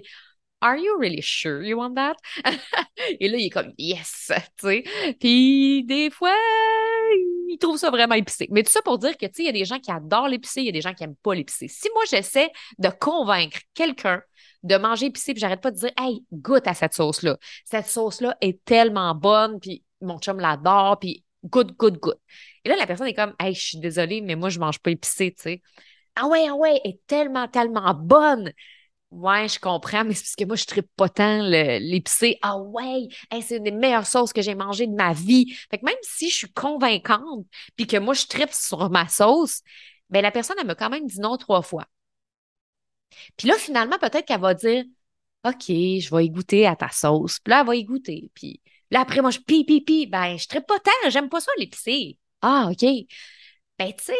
Are 0.62 0.76
you 0.76 0.98
really 0.98 1.22
sure 1.22 1.62
you 1.62 1.78
want 1.78 1.94
that? 1.94 2.16
Et 3.20 3.28
là, 3.28 3.38
il 3.38 3.46
est 3.46 3.50
comme 3.50 3.72
Yes, 3.78 4.30
tu 4.58 4.66
sais. 4.66 4.84
Puis 5.18 5.84
des 5.84 6.10
fois, 6.10 6.36
il 7.50 7.58
trouve 7.58 7.76
ça 7.76 7.90
vraiment 7.90 8.14
épicé. 8.14 8.46
Mais 8.50 8.62
tout 8.62 8.70
ça 8.70 8.82
pour 8.82 8.98
dire 8.98 9.16
que, 9.16 9.26
tu 9.26 9.32
sais, 9.34 9.42
il 9.42 9.46
y 9.46 9.48
a 9.48 9.52
des 9.52 9.64
gens 9.64 9.78
qui 9.78 9.90
adorent 9.90 10.28
l'épicé, 10.28 10.60
il 10.60 10.66
y 10.66 10.68
a 10.68 10.72
des 10.72 10.80
gens 10.80 10.94
qui 10.94 11.02
n'aiment 11.02 11.16
pas 11.16 11.34
l'épicé. 11.34 11.68
Si 11.68 11.88
moi, 11.94 12.02
j'essaie 12.08 12.50
de 12.78 12.88
convaincre 12.88 13.58
quelqu'un 13.74 14.22
de 14.62 14.76
manger 14.76 15.06
épicé, 15.06 15.32
puis 15.32 15.40
j'arrête 15.40 15.60
pas 15.60 15.70
de 15.70 15.76
dire 15.76 15.90
Hey, 15.98 16.24
goûte 16.32 16.66
à 16.66 16.74
cette 16.74 16.94
sauce-là. 16.94 17.38
Cette 17.64 17.86
sauce-là 17.86 18.36
est 18.40 18.64
tellement 18.64 19.14
bonne, 19.14 19.58
puis 19.58 19.84
mon 20.00 20.18
chum 20.18 20.38
l'adore, 20.38 20.98
puis 20.98 21.24
goûte, 21.44 21.76
goûte, 21.76 21.98
goûte. 21.98 22.20
Et 22.64 22.68
là, 22.68 22.76
la 22.76 22.86
personne 22.86 23.06
est 23.06 23.14
comme 23.14 23.34
Hey, 23.40 23.54
je 23.54 23.60
suis 23.60 23.78
désolée, 23.78 24.20
mais 24.20 24.36
moi, 24.36 24.48
je 24.48 24.58
mange 24.58 24.78
pas 24.78 24.90
épicé, 24.90 25.32
tu 25.32 25.42
sais. 25.42 25.62
Ah 26.14 26.26
ouais, 26.26 26.46
ah 26.48 26.54
ouais, 26.54 26.80
est 26.84 27.00
tellement, 27.06 27.48
tellement 27.48 27.94
bonne. 27.94 28.52
Ouais, 29.10 29.48
je 29.48 29.58
comprends, 29.58 30.04
mais 30.04 30.14
c'est 30.14 30.22
parce 30.22 30.36
que 30.36 30.44
moi, 30.44 30.54
je 30.56 30.64
tripe 30.66 30.88
pas 30.96 31.08
tant 31.08 31.42
l'épicé. 31.42 32.38
Ah 32.42 32.56
ouais, 32.58 33.08
c'est 33.42 33.56
une 33.56 33.64
des 33.64 33.72
meilleures 33.72 34.06
sauces 34.06 34.32
que 34.32 34.40
j'ai 34.40 34.54
mangées 34.54 34.86
de 34.86 34.94
ma 34.94 35.12
vie. 35.12 35.52
Fait 35.68 35.78
que 35.78 35.84
même 35.84 35.96
si 36.02 36.30
je 36.30 36.36
suis 36.36 36.52
convaincante, 36.52 37.44
puis 37.76 37.86
que 37.88 37.96
moi, 37.96 38.14
je 38.14 38.26
tripe 38.26 38.52
sur 38.52 38.88
ma 38.88 39.08
sauce, 39.08 39.62
ben 40.10 40.22
la 40.22 40.30
personne, 40.30 40.56
elle 40.60 40.66
m'a 40.66 40.76
quand 40.76 40.90
même 40.90 41.06
dit 41.08 41.18
non 41.20 41.36
trois 41.38 41.62
fois. 41.62 41.86
Puis 43.36 43.48
là, 43.48 43.54
finalement, 43.58 43.98
peut-être 43.98 44.26
qu'elle 44.26 44.40
va 44.40 44.54
dire 44.54 44.84
OK, 45.44 45.64
je 45.68 46.14
vais 46.14 46.26
y 46.26 46.30
goûter 46.30 46.66
à 46.66 46.76
ta 46.76 46.90
sauce. 46.90 47.40
Puis 47.40 47.50
là, 47.52 47.60
elle 47.62 47.66
va 47.66 47.76
y 47.76 47.84
goûter. 47.84 48.30
Puis 48.34 48.60
là, 48.90 49.00
après, 49.02 49.22
moi, 49.22 49.30
je 49.30 49.40
pi, 49.40 49.64
pi, 49.64 49.80
pi. 49.82 50.06
Ben, 50.06 50.38
je 50.38 50.46
tripe 50.48 50.66
pas 50.66 50.80
tant, 50.80 51.10
j'aime 51.10 51.28
pas 51.30 51.40
ça 51.40 51.52
l'épicé. 51.58 52.18
Ah, 52.42 52.68
OK. 52.72 52.84
Ben, 53.78 53.92
tu 53.96 54.04
sais, 54.04 54.14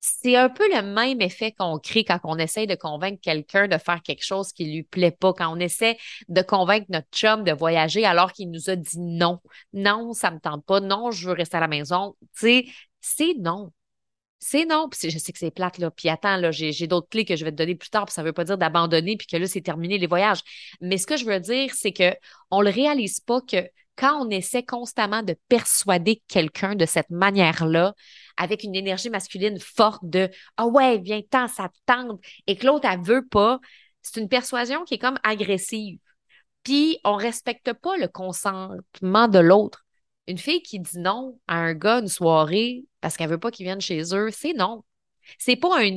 c'est 0.00 0.36
un 0.36 0.48
peu 0.48 0.66
le 0.74 0.82
même 0.82 1.20
effet 1.20 1.52
qu'on 1.52 1.78
crée 1.78 2.04
quand 2.04 2.18
on 2.24 2.38
essaie 2.38 2.66
de 2.66 2.74
convaincre 2.74 3.20
quelqu'un 3.22 3.68
de 3.68 3.76
faire 3.76 4.02
quelque 4.02 4.24
chose 4.24 4.52
qui 4.52 4.64
lui 4.64 4.82
plaît 4.82 5.10
pas, 5.10 5.34
quand 5.34 5.54
on 5.54 5.60
essaie 5.60 5.98
de 6.28 6.40
convaincre 6.42 6.86
notre 6.88 7.08
chum 7.12 7.44
de 7.44 7.52
voyager 7.52 8.04
alors 8.06 8.32
qu'il 8.32 8.50
nous 8.50 8.70
a 8.70 8.76
dit 8.76 8.98
non. 8.98 9.40
Non, 9.74 10.12
ça 10.14 10.30
me 10.30 10.40
tente 10.40 10.64
pas. 10.64 10.80
Non, 10.80 11.10
je 11.10 11.28
veux 11.28 11.34
rester 11.34 11.58
à 11.58 11.60
la 11.60 11.68
maison. 11.68 12.16
Tu 12.20 12.28
sais, 12.40 12.66
c'est 13.00 13.34
non. 13.38 13.72
C'est 14.38 14.64
non. 14.64 14.88
Puis 14.88 15.10
je 15.10 15.18
sais 15.18 15.32
que 15.32 15.38
c'est 15.38 15.50
plate, 15.50 15.78
là. 15.78 15.90
Puis 15.90 16.08
attends, 16.08 16.38
là, 16.38 16.50
j'ai 16.50 16.86
d'autres 16.86 17.08
clés 17.10 17.26
que 17.26 17.36
je 17.36 17.44
vais 17.44 17.52
te 17.52 17.56
donner 17.56 17.74
plus 17.74 17.90
tard. 17.90 18.06
Puis 18.06 18.14
ça 18.14 18.22
veut 18.22 18.32
pas 18.32 18.44
dire 18.44 18.56
d'abandonner 18.56 19.16
puis 19.18 19.26
que 19.26 19.36
là, 19.36 19.46
c'est 19.46 19.60
terminé 19.60 19.98
les 19.98 20.06
voyages. 20.06 20.40
Mais 20.80 20.96
ce 20.96 21.06
que 21.06 21.18
je 21.18 21.26
veux 21.26 21.40
dire, 21.40 21.72
c'est 21.74 21.92
que 21.92 22.14
on 22.50 22.62
le 22.62 22.70
réalise 22.70 23.20
pas 23.20 23.42
que 23.42 23.68
quand 24.00 24.26
on 24.26 24.30
essaie 24.30 24.62
constamment 24.62 25.22
de 25.22 25.36
persuader 25.48 26.22
quelqu'un 26.26 26.74
de 26.74 26.86
cette 26.86 27.10
manière-là, 27.10 27.94
avec 28.38 28.64
une 28.64 28.74
énergie 28.74 29.10
masculine 29.10 29.60
forte 29.60 30.02
de 30.02 30.30
Ah 30.56 30.66
ouais, 30.66 30.98
viens-t'en, 30.98 31.48
ça 31.48 31.68
te 31.68 31.76
tente, 31.84 32.18
et 32.46 32.56
que 32.56 32.66
l'autre, 32.66 32.88
elle 32.90 33.02
veut 33.02 33.26
pas, 33.26 33.60
c'est 34.00 34.18
une 34.18 34.28
persuasion 34.28 34.84
qui 34.84 34.94
est 34.94 34.98
comme 34.98 35.18
agressive. 35.22 35.98
Puis, 36.62 36.98
on 37.04 37.16
respecte 37.16 37.74
pas 37.74 37.98
le 37.98 38.08
consentement 38.08 39.28
de 39.28 39.38
l'autre. 39.38 39.84
Une 40.26 40.38
fille 40.38 40.62
qui 40.62 40.80
dit 40.80 40.98
non 40.98 41.38
à 41.46 41.56
un 41.56 41.74
gars 41.74 41.98
une 42.00 42.08
soirée 42.08 42.84
parce 43.02 43.16
qu'elle 43.16 43.28
veut 43.30 43.38
pas 43.38 43.50
qu'il 43.50 43.64
vienne 43.64 43.80
chez 43.82 44.02
eux, 44.14 44.30
c'est 44.30 44.54
non. 44.54 44.82
C'est 45.38 45.56
pas 45.56 45.78
un 45.78 45.90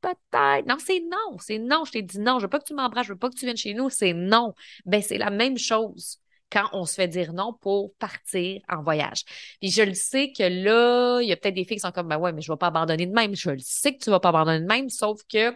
peut-être. 0.00 0.66
Non, 0.66 0.76
c'est 0.78 1.00
non. 1.00 1.38
C'est 1.38 1.58
non. 1.58 1.84
Je 1.84 1.92
t'ai 1.92 2.02
dit 2.02 2.18
non. 2.20 2.38
Je 2.38 2.44
veux 2.44 2.50
pas 2.50 2.58
que 2.58 2.64
tu 2.64 2.74
m'embrasses. 2.74 3.06
Je 3.06 3.12
veux 3.12 3.18
pas 3.18 3.30
que 3.30 3.36
tu 3.36 3.46
viennes 3.46 3.56
chez 3.56 3.74
nous. 3.74 3.90
C'est 3.90 4.12
non. 4.12 4.54
Ben, 4.84 5.02
c'est 5.02 5.18
la 5.18 5.30
même 5.30 5.56
chose 5.58 6.20
quand 6.50 6.68
on 6.72 6.84
se 6.84 6.94
fait 6.94 7.08
dire 7.08 7.32
non 7.32 7.52
pour 7.52 7.94
partir 7.96 8.62
en 8.68 8.82
voyage. 8.82 9.24
Puis 9.60 9.70
je 9.70 9.82
le 9.82 9.94
sais 9.94 10.32
que 10.32 10.42
là, 10.42 11.20
il 11.20 11.28
y 11.28 11.32
a 11.32 11.36
peut-être 11.36 11.54
des 11.54 11.64
filles 11.64 11.76
qui 11.76 11.80
sont 11.80 11.92
comme, 11.92 12.08
ben 12.08 12.18
ouais, 12.18 12.32
mais 12.32 12.42
je 12.42 12.50
ne 12.50 12.54
vais 12.54 12.58
pas 12.58 12.68
abandonner 12.68 13.06
de 13.06 13.12
même. 13.12 13.34
Je 13.34 13.50
le 13.50 13.58
sais 13.58 13.94
que 13.94 14.02
tu 14.02 14.10
ne 14.10 14.14
vas 14.14 14.20
pas 14.20 14.28
abandonner 14.30 14.60
de 14.60 14.66
même, 14.66 14.88
sauf 14.88 15.20
que 15.30 15.54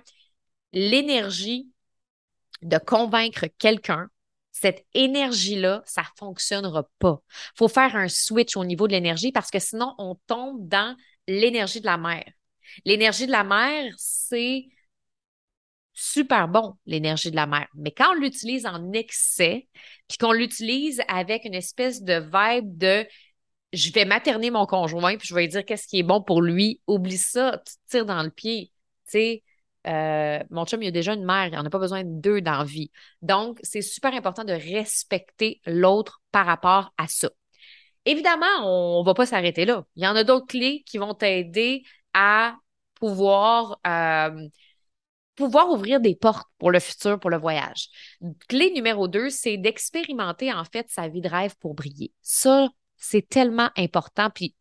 l'énergie 0.72 1.68
de 2.62 2.78
convaincre 2.78 3.46
quelqu'un, 3.58 4.08
cette 4.50 4.84
énergie-là, 4.94 5.82
ça 5.86 6.02
ne 6.02 6.06
fonctionnera 6.16 6.88
pas. 6.98 7.20
Faut 7.54 7.68
faire 7.68 7.94
un 7.94 8.08
switch 8.08 8.56
au 8.56 8.64
niveau 8.64 8.88
de 8.88 8.92
l'énergie 8.92 9.30
parce 9.30 9.50
que 9.50 9.60
sinon, 9.60 9.94
on 9.98 10.16
tombe 10.26 10.66
dans 10.66 10.96
l'énergie 11.28 11.80
de 11.80 11.86
la 11.86 11.96
mer. 11.96 12.24
L'énergie 12.84 13.26
de 13.26 13.32
la 13.32 13.44
mer, 13.44 13.92
c'est 13.96 14.66
super 15.98 16.46
bon, 16.46 16.74
l'énergie 16.86 17.30
de 17.30 17.36
la 17.36 17.46
mer. 17.46 17.66
Mais 17.74 17.90
quand 17.90 18.12
on 18.12 18.14
l'utilise 18.14 18.66
en 18.66 18.92
excès, 18.92 19.68
puis 20.06 20.16
qu'on 20.18 20.32
l'utilise 20.32 21.02
avec 21.08 21.44
une 21.44 21.54
espèce 21.54 22.02
de 22.02 22.14
vibe 22.14 22.78
de 22.78 23.04
je 23.72 23.92
vais 23.92 24.04
materner 24.04 24.50
mon 24.50 24.64
conjoint, 24.64 25.16
puis 25.16 25.26
je 25.26 25.34
vais 25.34 25.42
lui 25.42 25.48
dire 25.48 25.64
qu'est-ce 25.64 25.88
qui 25.88 25.98
est 25.98 26.04
bon 26.04 26.22
pour 26.22 26.40
lui. 26.40 26.80
Oublie 26.86 27.18
ça, 27.18 27.60
tu 27.66 27.74
te 27.74 27.90
tires 27.90 28.06
dans 28.06 28.22
le 28.22 28.30
pied. 28.30 28.72
Tu 29.06 29.12
sais, 29.12 29.42
euh, 29.88 30.38
mon 30.50 30.64
chum, 30.66 30.82
il 30.82 30.88
a 30.88 30.90
déjà 30.92 31.14
une 31.14 31.24
mère, 31.24 31.46
il 31.46 31.54
n'en 31.54 31.64
a 31.64 31.70
pas 31.70 31.78
besoin 31.78 32.04
de 32.04 32.20
deux 32.20 32.40
dans 32.40 32.58
la 32.58 32.64
vie. 32.64 32.90
Donc, 33.20 33.58
c'est 33.62 33.82
super 33.82 34.14
important 34.14 34.44
de 34.44 34.52
respecter 34.52 35.60
l'autre 35.66 36.22
par 36.30 36.46
rapport 36.46 36.92
à 36.96 37.08
ça. 37.08 37.30
Évidemment, 38.04 38.46
on 38.64 39.00
ne 39.00 39.04
va 39.04 39.14
pas 39.14 39.26
s'arrêter 39.26 39.64
là. 39.64 39.84
Il 39.96 40.04
y 40.04 40.06
en 40.06 40.16
a 40.16 40.24
d'autres 40.24 40.46
clés 40.46 40.82
qui 40.86 40.98
vont 40.98 41.14
t'aider 41.14 41.82
à 42.14 42.56
pouvoir, 42.94 43.80
euh, 43.86 44.48
pouvoir 45.38 45.70
ouvrir 45.70 46.00
des 46.00 46.16
portes 46.16 46.48
pour 46.58 46.72
le 46.72 46.80
futur, 46.80 47.20
pour 47.20 47.30
le 47.30 47.38
voyage. 47.38 47.90
Clé 48.48 48.72
numéro 48.72 49.06
deux, 49.06 49.30
c'est 49.30 49.56
d'expérimenter 49.56 50.52
en 50.52 50.64
fait 50.64 50.90
sa 50.90 51.06
vie 51.06 51.20
de 51.20 51.28
rêve 51.28 51.54
pour 51.60 51.74
briller. 51.74 52.12
Ça, 52.22 52.68
c'est 52.96 53.28
tellement 53.28 53.70
important. 53.76 54.30
Puis, 54.30 54.56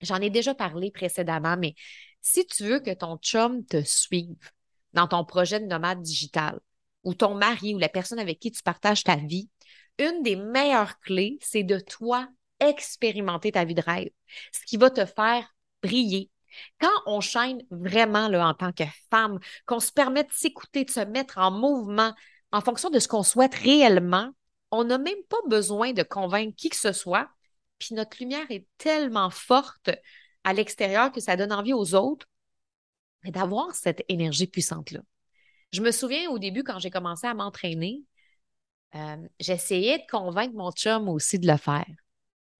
j'en 0.00 0.20
ai 0.20 0.30
déjà 0.30 0.54
parlé 0.54 0.92
précédemment, 0.92 1.56
mais 1.58 1.74
si 2.22 2.46
tu 2.46 2.62
veux 2.62 2.78
que 2.78 2.94
ton 2.94 3.16
chum 3.16 3.66
te 3.66 3.82
suive 3.82 4.52
dans 4.92 5.08
ton 5.08 5.24
projet 5.24 5.58
de 5.58 5.66
nomade 5.66 6.00
digital, 6.00 6.60
ou 7.02 7.14
ton 7.14 7.34
mari 7.34 7.74
ou 7.74 7.78
la 7.78 7.88
personne 7.88 8.20
avec 8.20 8.38
qui 8.38 8.52
tu 8.52 8.62
partages 8.62 9.02
ta 9.02 9.16
vie, 9.16 9.50
une 9.98 10.22
des 10.22 10.36
meilleures 10.36 11.00
clés, 11.00 11.38
c'est 11.40 11.64
de 11.64 11.80
toi 11.80 12.28
expérimenter 12.60 13.50
ta 13.50 13.64
vie 13.64 13.74
de 13.74 13.82
rêve, 13.82 14.10
ce 14.52 14.60
qui 14.64 14.76
va 14.76 14.90
te 14.90 15.04
faire 15.04 15.56
briller. 15.82 16.30
Quand 16.80 17.02
on 17.06 17.20
chaîne 17.20 17.62
vraiment 17.70 18.28
là, 18.28 18.46
en 18.48 18.54
tant 18.54 18.72
que 18.72 18.84
femme, 19.10 19.38
qu'on 19.66 19.80
se 19.80 19.92
permet 19.92 20.24
de 20.24 20.32
s'écouter, 20.32 20.84
de 20.84 20.90
se 20.90 21.00
mettre 21.00 21.38
en 21.38 21.50
mouvement 21.50 22.14
en 22.52 22.60
fonction 22.60 22.90
de 22.90 22.98
ce 22.98 23.08
qu'on 23.08 23.22
souhaite 23.22 23.54
réellement, 23.54 24.30
on 24.70 24.84
n'a 24.84 24.98
même 24.98 25.22
pas 25.28 25.38
besoin 25.48 25.92
de 25.92 26.02
convaincre 26.02 26.54
qui 26.56 26.68
que 26.70 26.76
ce 26.76 26.92
soit. 26.92 27.28
Puis 27.78 27.94
notre 27.94 28.16
lumière 28.20 28.50
est 28.50 28.66
tellement 28.76 29.30
forte 29.30 29.90
à 30.44 30.52
l'extérieur 30.52 31.12
que 31.12 31.20
ça 31.20 31.36
donne 31.36 31.52
envie 31.52 31.72
aux 31.72 31.94
autres 31.94 32.26
d'avoir 33.24 33.74
cette 33.74 34.04
énergie 34.08 34.46
puissante-là. 34.46 35.00
Je 35.72 35.82
me 35.82 35.90
souviens 35.90 36.30
au 36.30 36.38
début, 36.38 36.64
quand 36.64 36.78
j'ai 36.78 36.90
commencé 36.90 37.26
à 37.26 37.34
m'entraîner, 37.34 38.02
euh, 38.94 39.16
j'essayais 39.38 39.98
de 39.98 40.04
convaincre 40.10 40.54
mon 40.54 40.70
chum 40.72 41.08
aussi 41.08 41.38
de 41.38 41.46
le 41.46 41.58
faire. 41.58 41.86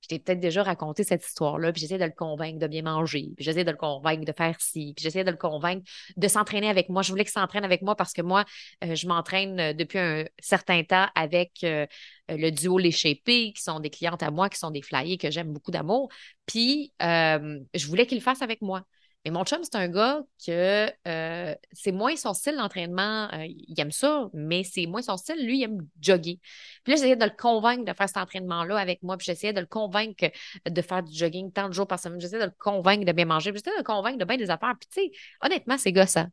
Je 0.02 0.08
t'ai 0.08 0.18
peut-être 0.20 0.40
déjà 0.40 0.62
raconté 0.62 1.02
cette 1.02 1.26
histoire-là, 1.26 1.72
puis 1.72 1.80
j'essayais 1.80 1.98
de 1.98 2.04
le 2.04 2.12
convaincre 2.12 2.58
de 2.58 2.66
bien 2.66 2.82
manger, 2.82 3.30
puis 3.36 3.44
j'essayais 3.44 3.64
de 3.64 3.70
le 3.70 3.76
convaincre 3.76 4.24
de 4.24 4.32
faire 4.32 4.60
ci, 4.60 4.92
puis 4.94 5.02
j'essayais 5.02 5.24
de 5.24 5.30
le 5.30 5.36
convaincre 5.36 5.82
de 6.16 6.28
s'entraîner 6.28 6.68
avec 6.68 6.88
moi. 6.88 7.02
Je 7.02 7.10
voulais 7.10 7.24
qu'il 7.24 7.32
s'entraîne 7.32 7.64
avec 7.64 7.82
moi 7.82 7.96
parce 7.96 8.12
que 8.12 8.22
moi, 8.22 8.44
euh, 8.84 8.94
je 8.94 9.06
m'entraîne 9.08 9.58
euh, 9.60 9.72
depuis 9.72 9.98
un 9.98 10.24
certain 10.38 10.84
temps 10.84 11.08
avec 11.14 11.64
euh, 11.64 11.86
le 12.28 12.50
duo 12.50 12.78
Les 12.78 12.92
qui 12.92 13.52
sont 13.56 13.80
des 13.80 13.90
clientes 13.90 14.22
à 14.22 14.30
moi, 14.30 14.48
qui 14.48 14.58
sont 14.58 14.70
des 14.70 14.82
flyers 14.82 15.18
que 15.18 15.30
j'aime 15.30 15.52
beaucoup 15.52 15.70
d'amour. 15.70 16.08
Puis, 16.46 16.92
je 17.00 17.86
voulais 17.86 18.06
qu'il 18.06 18.20
fasse 18.20 18.42
avec 18.42 18.62
moi. 18.62 18.84
Mais 19.24 19.32
mon 19.32 19.44
chum, 19.44 19.58
c'est 19.62 19.74
un 19.74 19.88
gars 19.88 20.22
que 20.46 20.90
euh, 21.08 21.54
c'est 21.72 21.92
moins 21.92 22.14
son 22.16 22.32
style 22.34 22.56
d'entraînement. 22.56 23.28
Euh, 23.32 23.46
il 23.46 23.78
aime 23.78 23.90
ça, 23.90 24.28
mais 24.32 24.62
c'est 24.62 24.86
moins 24.86 25.02
son 25.02 25.16
style. 25.16 25.44
Lui, 25.44 25.58
il 25.58 25.62
aime 25.64 25.86
jogger. 26.00 26.38
Puis 26.84 26.92
là, 26.92 26.96
j'essayais 26.96 27.16
de 27.16 27.24
le 27.24 27.36
convaincre 27.36 27.84
de 27.84 27.92
faire 27.92 28.08
cet 28.08 28.16
entraînement-là 28.16 28.76
avec 28.78 29.02
moi. 29.02 29.16
Puis 29.16 29.26
j'essayais 29.26 29.52
de 29.52 29.60
le 29.60 29.66
convaincre 29.66 30.30
de 30.64 30.82
faire 30.82 31.02
du 31.02 31.14
jogging 31.16 31.52
tant 31.52 31.68
de 31.68 31.74
jours 31.74 31.86
par 31.86 31.98
semaine. 31.98 32.20
J'essayais 32.20 32.40
de 32.40 32.46
le 32.46 32.54
convaincre 32.58 33.04
de 33.04 33.12
bien 33.12 33.24
manger. 33.24 33.52
J'essayais 33.52 33.76
de 33.76 33.80
le 33.80 33.84
convaincre 33.84 34.18
de 34.18 34.24
bien 34.24 34.36
des 34.36 34.50
affaires. 34.50 34.74
Puis 34.80 34.88
tu 34.88 35.02
sais, 35.02 35.18
honnêtement, 35.42 35.76
c'est 35.78 35.92
ça. 36.06 36.26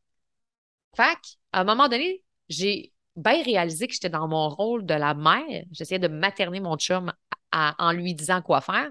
Fait 0.96 1.18
à 1.52 1.62
un 1.62 1.64
moment 1.64 1.90
donné, 1.90 2.24
j'ai 2.50 2.94
bien 3.16 3.44
réalisé 3.44 3.88
que 3.88 3.94
j'étais 3.94 4.10
dans 4.10 4.28
mon 4.28 4.48
rôle 4.50 4.86
de 4.86 4.94
la 4.94 5.14
mère. 5.14 5.64
J'essayais 5.72 6.00
de 6.00 6.08
materner 6.08 6.60
mon 6.60 6.78
chum 6.78 7.12
en 7.52 7.92
lui 7.94 8.14
disant 8.14 8.42
quoi 8.42 8.62
faire. 8.62 8.90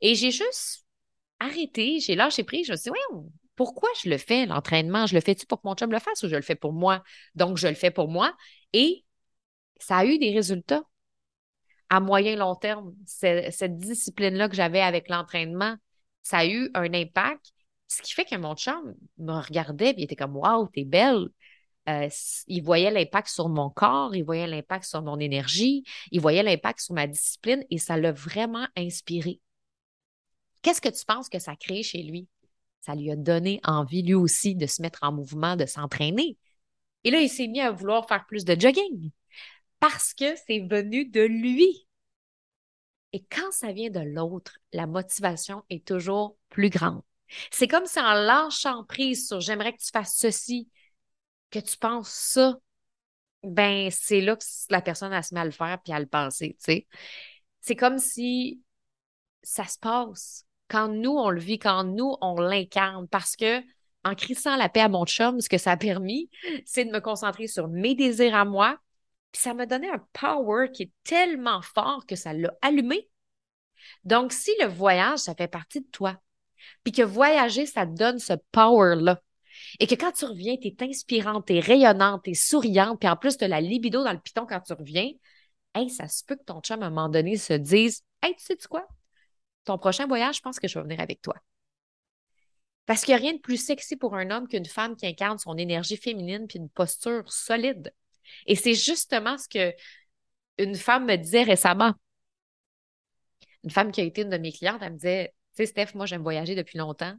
Et 0.00 0.14
j'ai 0.14 0.30
juste 0.30 0.84
arrêté, 1.40 2.00
j'ai 2.00 2.14
lâché 2.14 2.44
prise. 2.44 2.66
Je 2.66 2.72
me 2.72 2.76
suis 2.76 2.90
dit, 2.90 2.96
oui, 3.12 3.20
pourquoi 3.56 3.88
je 4.02 4.08
le 4.08 4.18
fais, 4.18 4.46
l'entraînement? 4.46 5.06
Je 5.06 5.14
le 5.14 5.20
fais-tu 5.20 5.46
pour 5.46 5.60
que 5.60 5.68
mon 5.68 5.74
chum 5.74 5.90
le 5.90 5.98
fasse 5.98 6.22
ou 6.22 6.28
je 6.28 6.36
le 6.36 6.42
fais 6.42 6.54
pour 6.54 6.72
moi? 6.72 7.02
Donc, 7.34 7.56
je 7.58 7.68
le 7.68 7.74
fais 7.74 7.90
pour 7.90 8.08
moi. 8.08 8.34
Et 8.72 9.04
ça 9.78 9.98
a 9.98 10.04
eu 10.04 10.18
des 10.18 10.32
résultats 10.32 10.82
à 11.88 12.00
moyen 12.00 12.36
long 12.36 12.54
terme. 12.54 12.94
Cette 13.06 13.76
discipline-là 13.76 14.48
que 14.48 14.56
j'avais 14.56 14.80
avec 14.80 15.08
l'entraînement, 15.08 15.76
ça 16.22 16.38
a 16.38 16.46
eu 16.46 16.70
un 16.74 16.94
impact. 16.94 17.52
Ce 17.88 18.02
qui 18.02 18.12
fait 18.12 18.24
que 18.24 18.36
mon 18.36 18.54
chum 18.54 18.94
me 19.18 19.32
regardait 19.32 19.90
et 19.90 19.94
il 19.98 20.04
était 20.04 20.16
comme 20.16 20.36
Waouh, 20.36 20.68
t'es 20.68 20.84
belle. 20.84 21.26
Euh, 21.88 22.08
il 22.46 22.62
voyait 22.62 22.90
l'impact 22.90 23.28
sur 23.28 23.48
mon 23.48 23.68
corps, 23.68 24.14
il 24.14 24.22
voyait 24.22 24.46
l'impact 24.46 24.84
sur 24.84 25.02
mon 25.02 25.18
énergie, 25.18 25.82
il 26.12 26.20
voyait 26.20 26.42
l'impact 26.42 26.80
sur 26.80 26.94
ma 26.94 27.06
discipline 27.06 27.64
et 27.70 27.78
ça 27.78 27.96
l'a 27.96 28.12
vraiment 28.12 28.66
inspiré. 28.76 29.40
Qu'est-ce 30.62 30.80
que 30.80 30.88
tu 30.88 31.04
penses 31.04 31.28
que 31.28 31.38
ça 31.38 31.56
crée 31.56 31.82
chez 31.82 32.02
lui? 32.02 32.28
Ça 32.80 32.94
lui 32.94 33.10
a 33.10 33.16
donné 33.16 33.60
envie, 33.64 34.02
lui 34.02 34.14
aussi, 34.14 34.54
de 34.54 34.66
se 34.66 34.82
mettre 34.82 35.00
en 35.02 35.12
mouvement, 35.12 35.56
de 35.56 35.66
s'entraîner. 35.66 36.36
Et 37.04 37.10
là, 37.10 37.20
il 37.20 37.28
s'est 37.28 37.48
mis 37.48 37.60
à 37.60 37.70
vouloir 37.70 38.06
faire 38.08 38.26
plus 38.26 38.44
de 38.44 38.58
jogging 38.58 39.10
parce 39.78 40.14
que 40.14 40.36
c'est 40.46 40.60
venu 40.60 41.06
de 41.06 41.22
lui. 41.22 41.86
Et 43.12 43.24
quand 43.24 43.50
ça 43.50 43.72
vient 43.72 43.90
de 43.90 44.00
l'autre, 44.00 44.58
la 44.72 44.86
motivation 44.86 45.64
est 45.70 45.86
toujours 45.86 46.36
plus 46.48 46.70
grande. 46.70 47.02
C'est 47.50 47.68
comme 47.68 47.86
si 47.86 47.98
en 47.98 48.12
lâchant 48.12 48.84
prise 48.84 49.26
sur 49.26 49.40
j'aimerais 49.40 49.72
que 49.72 49.82
tu 49.82 49.90
fasses 49.92 50.16
ceci, 50.16 50.68
que 51.50 51.58
tu 51.58 51.76
penses 51.76 52.10
ça, 52.10 52.58
ben 53.42 53.90
c'est 53.90 54.20
là 54.20 54.36
que 54.36 54.44
la 54.68 54.82
personne 54.82 55.12
a 55.12 55.22
se 55.22 55.34
met 55.34 55.40
à 55.40 55.44
le 55.44 55.50
faire 55.50 55.80
puis 55.82 55.92
à 55.92 56.00
le 56.00 56.06
penser, 56.06 56.56
tu 56.58 56.64
sais. 56.64 56.86
C'est 57.60 57.76
comme 57.76 57.98
si 57.98 58.62
ça 59.42 59.64
se 59.66 59.78
passe 59.78 60.46
quand 60.70 60.88
nous, 60.88 61.10
on 61.12 61.30
le 61.30 61.40
vit, 61.40 61.58
quand 61.58 61.84
nous, 61.84 62.16
on 62.20 62.40
l'incarne, 62.40 63.08
parce 63.08 63.36
que 63.36 63.60
en 64.04 64.14
crissant 64.14 64.56
la 64.56 64.68
paix 64.68 64.80
à 64.80 64.88
mon 64.88 65.04
chum, 65.04 65.40
ce 65.40 65.48
que 65.48 65.58
ça 65.58 65.72
a 65.72 65.76
permis, 65.76 66.30
c'est 66.64 66.86
de 66.86 66.90
me 66.90 67.00
concentrer 67.00 67.48
sur 67.48 67.68
mes 67.68 67.94
désirs 67.94 68.34
à 68.34 68.44
moi. 68.44 68.78
Puis 69.32 69.42
ça 69.42 69.52
m'a 69.52 69.66
donné 69.66 69.90
un 69.90 70.02
power 70.12 70.70
qui 70.72 70.84
est 70.84 70.92
tellement 71.04 71.60
fort 71.60 72.06
que 72.06 72.16
ça 72.16 72.32
l'a 72.32 72.52
allumé. 72.62 73.08
Donc, 74.04 74.32
si 74.32 74.50
le 74.60 74.66
voyage, 74.66 75.18
ça 75.18 75.34
fait 75.34 75.48
partie 75.48 75.80
de 75.80 75.86
toi, 75.86 76.16
puis 76.84 76.92
que 76.92 77.02
voyager, 77.02 77.66
ça 77.66 77.86
te 77.86 77.94
donne 77.94 78.18
ce 78.18 78.34
power-là, 78.52 79.20
et 79.78 79.86
que 79.86 79.94
quand 79.94 80.12
tu 80.12 80.24
reviens, 80.24 80.56
tu 80.56 80.68
es 80.68 80.76
inspirante, 80.82 81.46
tu 81.46 81.56
es 81.56 81.60
rayonnante, 81.60 82.22
tu 82.24 82.30
es 82.30 82.34
souriante, 82.34 82.98
puis 83.00 83.08
en 83.08 83.16
plus, 83.16 83.36
tu 83.36 83.44
as 83.44 83.48
la 83.48 83.60
libido 83.60 84.02
dans 84.04 84.12
le 84.12 84.20
piton 84.20 84.46
quand 84.46 84.60
tu 84.60 84.72
reviens, 84.72 85.10
hey, 85.74 85.90
ça 85.90 86.08
se 86.08 86.24
peut 86.24 86.36
que 86.36 86.44
ton 86.44 86.60
chum, 86.60 86.82
à 86.82 86.86
un 86.86 86.90
moment 86.90 87.08
donné, 87.08 87.36
se 87.36 87.52
dise 87.52 88.02
Hey, 88.22 88.34
tu 88.36 88.44
sais 88.44 88.56
quoi? 88.68 88.86
Ton 89.64 89.78
prochain 89.78 90.06
voyage, 90.06 90.36
je 90.36 90.40
pense 90.40 90.58
que 90.58 90.68
je 90.68 90.78
vais 90.78 90.82
venir 90.82 91.00
avec 91.00 91.20
toi. 91.22 91.34
Parce 92.86 93.04
qu'il 93.04 93.14
n'y 93.14 93.20
a 93.20 93.22
rien 93.22 93.34
de 93.34 93.38
plus 93.38 93.56
sexy 93.56 93.96
pour 93.96 94.16
un 94.16 94.30
homme 94.30 94.48
qu'une 94.48 94.66
femme 94.66 94.96
qui 94.96 95.06
incarne 95.06 95.38
son 95.38 95.56
énergie 95.56 95.96
féminine 95.96 96.46
puis 96.48 96.58
une 96.58 96.68
posture 96.68 97.32
solide. 97.32 97.94
Et 98.46 98.56
c'est 98.56 98.74
justement 98.74 99.38
ce 99.38 99.48
que 99.48 99.72
une 100.58 100.74
femme 100.74 101.06
me 101.06 101.16
disait 101.16 101.42
récemment. 101.42 101.94
Une 103.64 103.70
femme 103.70 103.92
qui 103.92 104.00
a 104.00 104.04
été 104.04 104.22
une 104.22 104.30
de 104.30 104.38
mes 104.38 104.52
clientes, 104.52 104.80
elle 104.82 104.92
me 104.92 104.96
disait, 104.96 105.34
tu 105.56 105.64
sais, 105.64 105.66
Steph, 105.66 105.94
moi, 105.94 106.06
j'aime 106.06 106.22
voyager 106.22 106.54
depuis 106.54 106.78
longtemps. 106.78 107.14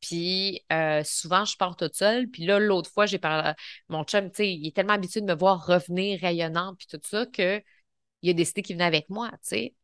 Puis 0.00 0.64
euh, 0.72 1.02
souvent, 1.04 1.44
je 1.44 1.56
pars 1.56 1.76
toute 1.76 1.94
seule. 1.94 2.28
Puis 2.28 2.44
là, 2.44 2.58
l'autre 2.58 2.90
fois, 2.90 3.06
j'ai 3.06 3.18
parlé. 3.18 3.52
Mon 3.88 4.04
chum, 4.04 4.30
tu 4.30 4.36
sais, 4.36 4.52
il 4.52 4.66
est 4.68 4.76
tellement 4.76 4.92
habitué 4.94 5.20
de 5.20 5.26
me 5.26 5.34
voir 5.34 5.66
revenir 5.66 6.20
rayonnante, 6.20 6.78
puis 6.78 6.86
tout 6.88 7.00
ça, 7.04 7.26
qu'il 7.26 7.62
a 8.24 8.32
décidé 8.32 8.62
qu'il 8.62 8.76
venait 8.76 8.84
avec 8.84 9.08
moi, 9.10 9.30
tu 9.32 9.38
sais. 9.42 9.74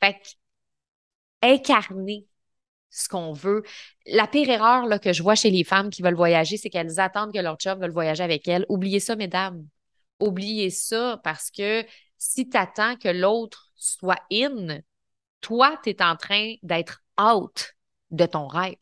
Fait 0.00 0.14
que 0.14 0.28
incarner 1.44 2.26
ce 2.90 3.08
qu'on 3.08 3.32
veut. 3.32 3.62
La 4.06 4.26
pire 4.26 4.48
erreur 4.48 5.00
que 5.00 5.12
je 5.12 5.22
vois 5.22 5.34
chez 5.34 5.50
les 5.50 5.64
femmes 5.64 5.90
qui 5.90 6.02
veulent 6.02 6.14
voyager, 6.14 6.56
c'est 6.56 6.70
qu'elles 6.70 7.00
attendent 7.00 7.32
que 7.32 7.38
leur 7.38 7.56
chum 7.56 7.78
veuille 7.80 7.90
voyager 7.90 8.22
avec 8.22 8.46
elles. 8.48 8.64
Oubliez 8.68 9.00
ça, 9.00 9.16
mesdames. 9.16 9.66
Oubliez 10.20 10.70
ça 10.70 11.20
parce 11.24 11.50
que 11.50 11.84
si 12.18 12.48
tu 12.48 12.56
attends 12.56 12.96
que 12.96 13.08
l'autre 13.08 13.72
soit 13.74 14.22
in, 14.32 14.78
toi, 15.40 15.78
tu 15.82 15.90
es 15.90 16.02
en 16.02 16.16
train 16.16 16.54
d'être 16.62 17.02
out 17.20 17.74
de 18.10 18.26
ton 18.26 18.46
rêve. 18.46 18.76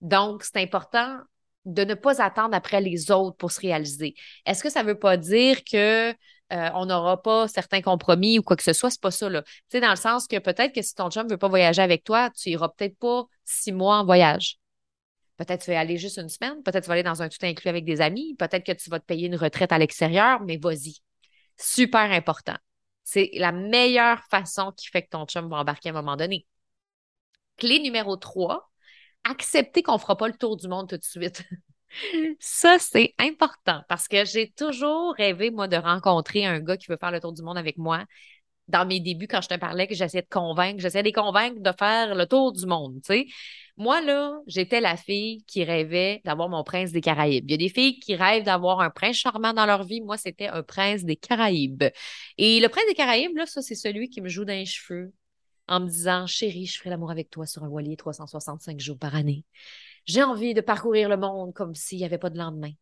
Donc, 0.00 0.44
c'est 0.44 0.62
important 0.62 1.18
de 1.64 1.82
ne 1.84 1.94
pas 1.94 2.22
attendre 2.22 2.54
après 2.54 2.80
les 2.80 3.10
autres 3.10 3.36
pour 3.36 3.50
se 3.50 3.60
réaliser. 3.60 4.14
Est-ce 4.46 4.62
que 4.62 4.70
ça 4.70 4.82
ne 4.82 4.88
veut 4.88 4.98
pas 4.98 5.16
dire 5.16 5.64
que 5.64 6.14
euh, 6.52 6.70
on 6.74 6.86
n'aura 6.86 7.22
pas 7.22 7.48
certains 7.48 7.80
compromis 7.82 8.38
ou 8.38 8.42
quoi 8.42 8.56
que 8.56 8.62
ce 8.62 8.72
soit. 8.72 8.90
C'est 8.90 9.00
pas 9.00 9.10
ça, 9.10 9.28
là. 9.28 9.42
Tu 9.42 9.52
sais, 9.72 9.80
dans 9.80 9.90
le 9.90 9.96
sens 9.96 10.26
que 10.26 10.38
peut-être 10.38 10.72
que 10.74 10.82
si 10.82 10.94
ton 10.94 11.10
chum 11.10 11.28
veut 11.28 11.38
pas 11.38 11.48
voyager 11.48 11.82
avec 11.82 12.04
toi, 12.04 12.30
tu 12.30 12.50
iras 12.50 12.68
peut-être 12.68 12.98
pas 12.98 13.24
six 13.44 13.72
mois 13.72 13.98
en 13.98 14.04
voyage. 14.04 14.58
Peut-être 15.36 15.64
tu 15.64 15.70
vas 15.70 15.80
aller 15.80 15.98
juste 15.98 16.18
une 16.18 16.28
semaine, 16.28 16.62
peut-être 16.62 16.84
tu 16.84 16.88
vas 16.88 16.94
aller 16.94 17.02
dans 17.02 17.22
un 17.22 17.28
tout 17.28 17.38
inclus 17.42 17.68
avec 17.68 17.84
des 17.84 18.00
amis, 18.00 18.34
peut-être 18.38 18.64
que 18.64 18.72
tu 18.72 18.88
vas 18.88 19.00
te 19.00 19.04
payer 19.04 19.26
une 19.26 19.36
retraite 19.36 19.72
à 19.72 19.78
l'extérieur, 19.78 20.40
mais 20.40 20.56
vas-y. 20.56 20.96
Super 21.58 22.10
important. 22.12 22.56
C'est 23.04 23.30
la 23.34 23.52
meilleure 23.52 24.22
façon 24.30 24.72
qui 24.72 24.88
fait 24.88 25.02
que 25.02 25.10
ton 25.10 25.26
chum 25.26 25.48
va 25.48 25.58
embarquer 25.58 25.90
à 25.90 25.92
un 25.92 25.94
moment 25.96 26.16
donné. 26.16 26.46
Clé 27.56 27.80
numéro 27.80 28.16
3, 28.16 28.70
accepter 29.24 29.82
qu'on 29.82 29.94
ne 29.94 29.98
fera 29.98 30.16
pas 30.16 30.28
le 30.28 30.34
tour 30.34 30.56
du 30.56 30.68
monde 30.68 30.88
tout 30.88 30.96
de 30.96 31.04
suite. 31.04 31.44
Ça, 32.40 32.78
c'est 32.78 33.14
important 33.18 33.82
parce 33.88 34.08
que 34.08 34.24
j'ai 34.24 34.50
toujours 34.50 35.14
rêvé, 35.14 35.50
moi, 35.50 35.68
de 35.68 35.76
rencontrer 35.76 36.44
un 36.44 36.60
gars 36.60 36.76
qui 36.76 36.86
veut 36.88 36.98
faire 36.98 37.10
le 37.10 37.20
tour 37.20 37.32
du 37.32 37.42
monde 37.42 37.58
avec 37.58 37.78
moi. 37.78 38.04
dans 38.68 38.86
mes 38.86 39.00
débuts 39.00 39.28
quand 39.28 39.42
je 39.42 39.48
te 39.48 39.56
parlais 39.58 39.86
que 39.86 39.94
j'essayais 39.94 40.22
de 40.22 40.28
convaincre, 40.28 40.80
j'essayais 40.80 41.02
de 41.02 41.08
les 41.08 41.12
convaincre 41.12 41.60
de 41.60 41.72
faire 41.78 42.14
le 42.16 42.26
tour 42.26 42.52
du 42.52 42.66
monde, 42.66 43.00
tu. 43.04 43.26
Moi, 43.76 44.00
là, 44.02 44.38
j'étais 44.46 44.80
la 44.80 44.96
fille 44.96 45.44
qui 45.46 45.64
rêvait 45.64 46.22
d'avoir 46.24 46.48
mon 46.48 46.64
prince 46.64 46.92
des 46.92 47.00
Caraïbes. 47.02 47.44
Il 47.48 47.52
y 47.52 47.54
a 47.54 47.58
des 47.58 47.68
filles 47.68 47.98
qui 48.00 48.16
rêvent 48.16 48.44
d'avoir 48.44 48.80
un 48.80 48.90
prince 48.90 49.16
charmant 49.16 49.52
dans 49.52 49.66
leur 49.66 49.84
vie. 49.84 50.00
Moi, 50.00 50.16
c'était 50.18 50.48
un 50.48 50.62
prince 50.62 51.04
des 51.04 51.16
Caraïbes. 51.16 51.84
Et 52.38 52.60
le 52.60 52.68
prince 52.68 52.86
des 52.88 52.94
Caraïbes, 52.94 53.36
là, 53.36 53.46
ça, 53.46 53.62
c'est 53.62 53.74
celui 53.74 54.08
qui 54.10 54.20
me 54.22 54.28
joue 54.28 54.44
dans 54.44 54.54
les 54.54 54.66
cheveux 54.66 55.12
en 55.68 55.80
me 55.80 55.88
disant, 55.88 56.26
chérie, 56.26 56.66
je 56.66 56.78
ferai 56.78 56.90
l'amour 56.90 57.10
avec 57.10 57.30
toi 57.30 57.46
sur 57.46 57.64
un 57.64 57.68
voilier 57.68 57.96
365 57.96 58.80
jours 58.80 58.98
par 58.98 59.14
année. 59.14 59.44
J'ai 60.06 60.22
envie 60.22 60.54
de 60.54 60.60
parcourir 60.60 61.08
le 61.08 61.16
monde 61.16 61.52
comme 61.54 61.74
s'il 61.74 61.98
n'y 61.98 62.04
avait 62.04 62.18
pas 62.18 62.30
de 62.30 62.38
lendemain. 62.38 62.72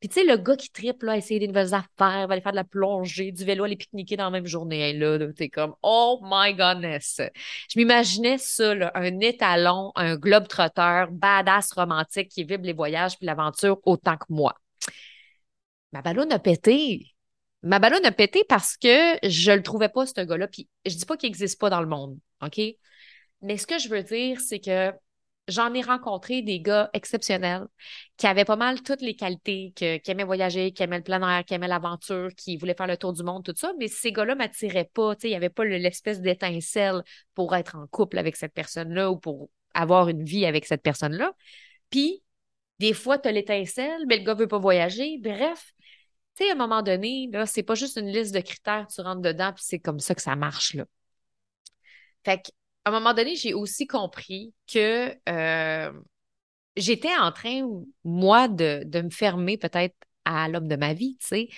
Puis 0.00 0.08
tu 0.08 0.14
sais, 0.14 0.24
le 0.24 0.36
gars 0.36 0.56
qui 0.56 0.70
triple, 0.70 1.06
là, 1.06 1.16
essayer 1.16 1.40
des 1.40 1.48
nouvelles 1.48 1.74
affaires, 1.74 2.28
va 2.28 2.32
aller 2.32 2.40
faire 2.40 2.52
de 2.52 2.56
la 2.56 2.64
plongée, 2.64 3.32
du 3.32 3.44
vélo, 3.44 3.64
aller 3.64 3.76
pique-niquer 3.76 4.16
dans 4.16 4.24
la 4.24 4.30
même 4.30 4.46
journée. 4.46 4.92
là, 4.92 5.18
t'es 5.32 5.48
comme, 5.48 5.74
oh 5.82 6.20
my 6.22 6.54
godness. 6.54 7.20
Je 7.68 7.78
m'imaginais 7.78 8.38
ça, 8.38 8.74
là, 8.76 8.92
un 8.94 9.18
étalon, 9.20 9.90
un 9.96 10.16
globe-trotteur, 10.16 11.10
badass 11.10 11.72
romantique 11.72 12.28
qui 12.28 12.44
vibre 12.44 12.64
les 12.64 12.74
voyages 12.74 13.16
puis 13.16 13.26
l'aventure 13.26 13.80
autant 13.84 14.16
que 14.16 14.26
moi. 14.28 14.54
Ma 15.92 16.02
ballonne 16.02 16.32
a 16.32 16.38
pété. 16.38 17.14
Ma 17.62 17.80
ballonne 17.80 18.06
a 18.06 18.12
pété 18.12 18.44
parce 18.48 18.76
que 18.76 19.18
je 19.24 19.50
le 19.50 19.62
trouvais 19.64 19.88
pas, 19.88 20.06
ce 20.06 20.20
gars-là. 20.20 20.46
Puis 20.46 20.68
je 20.86 20.94
dis 20.94 21.06
pas 21.06 21.16
qu'il 21.16 21.28
n'existe 21.28 21.58
pas 21.60 21.70
dans 21.70 21.80
le 21.80 21.88
monde, 21.88 22.18
OK? 22.40 22.60
Mais 23.42 23.56
ce 23.56 23.66
que 23.66 23.78
je 23.78 23.88
veux 23.88 24.02
dire, 24.04 24.40
c'est 24.40 24.60
que 24.60 24.92
j'en 25.48 25.72
ai 25.74 25.82
rencontré 25.82 26.42
des 26.42 26.60
gars 26.60 26.90
exceptionnels 26.92 27.66
qui 28.16 28.26
avaient 28.26 28.44
pas 28.44 28.56
mal 28.56 28.82
toutes 28.82 29.00
les 29.00 29.16
qualités, 29.16 29.72
que, 29.74 29.96
qui 29.96 30.10
aimaient 30.10 30.24
voyager, 30.24 30.72
qui 30.72 30.82
aimaient 30.82 30.98
le 30.98 31.02
plein 31.02 31.26
air, 31.28 31.44
qui 31.44 31.54
aimaient 31.54 31.68
l'aventure, 31.68 32.28
qui 32.36 32.56
voulaient 32.56 32.74
faire 32.74 32.86
le 32.86 32.96
tour 32.96 33.12
du 33.12 33.22
monde, 33.22 33.44
tout 33.44 33.54
ça. 33.56 33.72
Mais 33.78 33.88
ces 33.88 34.12
gars-là 34.12 34.34
m'attiraient 34.34 34.90
pas. 34.92 35.14
Il 35.24 35.30
n'y 35.30 35.36
avait 35.36 35.50
pas 35.50 35.64
l'espèce 35.64 36.20
d'étincelle 36.20 37.02
pour 37.34 37.56
être 37.56 37.76
en 37.76 37.86
couple 37.86 38.18
avec 38.18 38.36
cette 38.36 38.52
personne-là 38.52 39.10
ou 39.10 39.16
pour 39.16 39.50
avoir 39.74 40.08
une 40.08 40.24
vie 40.24 40.46
avec 40.46 40.66
cette 40.66 40.82
personne-là. 40.82 41.32
Puis, 41.90 42.22
des 42.78 42.92
fois, 42.92 43.18
tu 43.18 43.28
as 43.28 43.32
l'étincelle, 43.32 44.04
mais 44.06 44.18
le 44.18 44.24
gars 44.24 44.34
veut 44.34 44.48
pas 44.48 44.58
voyager. 44.58 45.18
Bref, 45.18 45.72
tu 46.36 46.44
sais, 46.44 46.50
à 46.50 46.52
un 46.52 46.56
moment 46.56 46.82
donné, 46.82 47.28
là, 47.32 47.46
c'est 47.46 47.62
pas 47.62 47.74
juste 47.74 47.96
une 47.96 48.08
liste 48.08 48.34
de 48.34 48.40
critères, 48.40 48.86
tu 48.88 49.00
rentres 49.00 49.22
dedans, 49.22 49.52
puis 49.52 49.64
c'est 49.66 49.80
comme 49.80 49.98
ça 49.98 50.14
que 50.14 50.22
ça 50.22 50.36
marche, 50.36 50.74
là. 50.74 50.84
Fait 52.24 52.38
que 52.42 52.50
à 52.84 52.90
un 52.90 52.92
moment 52.92 53.14
donné, 53.14 53.36
j'ai 53.36 53.54
aussi 53.54 53.86
compris 53.86 54.54
que 54.66 55.14
euh, 55.28 55.92
j'étais 56.76 57.14
en 57.16 57.32
train, 57.32 57.68
moi, 58.04 58.48
de, 58.48 58.84
me 59.02 59.10
fermer 59.10 59.58
peut-être 59.58 59.96
à 60.24 60.48
l'homme 60.48 60.68
de 60.68 60.76
ma 60.76 60.94
vie, 60.94 61.16
tu 61.20 61.26
sais. 61.26 61.48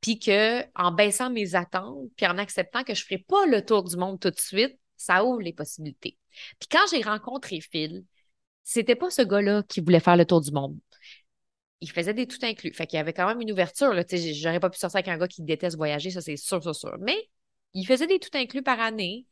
Puis 0.00 0.18
que 0.18 0.62
en 0.74 0.92
baissant 0.92 1.30
mes 1.30 1.54
attentes, 1.54 2.10
puis 2.16 2.26
en 2.26 2.38
acceptant 2.38 2.84
que 2.84 2.94
je 2.94 3.02
ne 3.02 3.04
ferais 3.04 3.24
pas 3.26 3.46
le 3.46 3.64
tour 3.64 3.84
du 3.84 3.96
monde 3.96 4.20
tout 4.20 4.30
de 4.30 4.38
suite, 4.38 4.78
ça 4.96 5.24
ouvre 5.24 5.40
les 5.40 5.52
possibilités. 5.52 6.18
Puis 6.58 6.68
quand 6.70 6.84
j'ai 6.90 7.02
rencontré 7.02 7.60
Phil, 7.60 8.04
c'était 8.64 8.96
pas 8.96 9.10
ce 9.10 9.22
gars-là 9.22 9.62
qui 9.68 9.80
voulait 9.80 10.00
faire 10.00 10.16
le 10.16 10.26
tour 10.26 10.40
du 10.40 10.50
monde. 10.52 10.78
Il 11.80 11.90
faisait 11.90 12.14
des 12.14 12.26
tout 12.26 12.38
inclus. 12.42 12.72
Fait 12.72 12.86
qu'il 12.86 12.96
y 12.96 13.00
avait 13.00 13.12
quand 13.12 13.26
même 13.26 13.40
une 13.40 13.52
ouverture. 13.52 13.92
J'aurais 14.10 14.60
pas 14.60 14.70
pu 14.70 14.78
sortir 14.78 14.98
avec 14.98 15.08
un 15.08 15.18
gars 15.18 15.28
qui 15.28 15.42
déteste 15.42 15.76
voyager, 15.76 16.10
ça 16.10 16.20
c'est 16.20 16.36
sûr, 16.36 16.62
sûr, 16.62 16.74
sûr. 16.74 16.96
Mais 17.00 17.28
il 17.74 17.86
faisait 17.86 18.06
des 18.06 18.18
tout 18.18 18.30
inclus 18.34 18.62
par 18.62 18.80
année 18.80 19.26